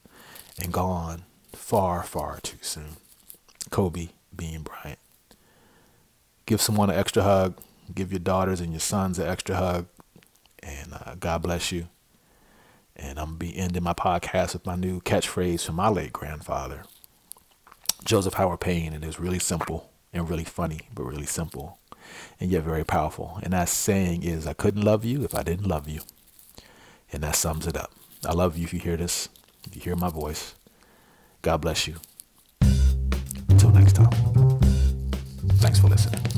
and 0.62 0.72
gone 0.72 1.24
far, 1.54 2.04
far 2.04 2.40
too 2.42 2.58
soon. 2.62 2.98
Kobe 3.72 4.10
Bean 4.36 4.62
Bryant. 4.62 5.00
Give 6.46 6.62
someone 6.62 6.90
an 6.90 6.98
extra 6.98 7.24
hug. 7.24 7.58
Give 7.94 8.12
your 8.12 8.20
daughters 8.20 8.62
and 8.62 8.72
your 8.72 8.80
sons 8.80 9.20
an 9.20 9.28
extra 9.28 9.56
hug. 9.56 9.88
And 10.62 10.94
uh, 10.94 11.16
God 11.20 11.42
bless 11.42 11.72
you. 11.72 11.88
And 12.98 13.20
I'm 13.20 13.38
going 13.38 13.40
to 13.40 13.46
be 13.46 13.58
ending 13.58 13.84
my 13.84 13.94
podcast 13.94 14.54
with 14.54 14.66
my 14.66 14.76
new 14.76 15.00
catchphrase 15.02 15.66
from 15.66 15.76
my 15.76 15.88
late 15.88 16.12
grandfather, 16.12 16.84
Joseph 18.04 18.34
Howard 18.34 18.60
Payne. 18.60 18.92
And 18.92 19.06
it's 19.06 19.20
really 19.20 19.40
simple 19.40 19.92
and 20.12 20.30
really 20.30 20.44
funny, 20.44 20.82
but 20.94 21.04
really 21.04 21.28
simple 21.28 21.80
and 22.40 22.52
yet 22.52 22.64
very 22.64 22.84
powerful. 22.84 23.40
And 23.44 23.54
that 23.54 23.70
saying 23.70 24.24
is, 24.24 24.48
I 24.48 24.54
couldn't 24.54 24.82
love 24.82 25.06
you 25.06 25.24
if 25.24 25.36
I 25.36 25.44
didn't 25.44 25.68
love 25.68 25.88
you. 25.88 26.02
And 27.12 27.24
that 27.24 27.36
sums 27.36 27.68
it 27.68 27.78
up. 27.78 27.92
I 28.26 28.34
love 28.34 28.58
you 28.58 28.66
if 28.66 28.74
you 28.74 28.80
hear 28.80 28.98
this, 28.98 29.30
if 29.66 29.76
you 29.76 29.82
hear 29.82 29.96
my 29.96 30.10
voice. 30.10 30.56
God 31.42 31.62
bless 31.62 31.88
you. 31.88 31.96
Until 33.50 33.70
next 33.70 33.94
time, 33.94 34.12
thanks 35.60 35.80
for 35.80 35.88
listening. 35.88 36.37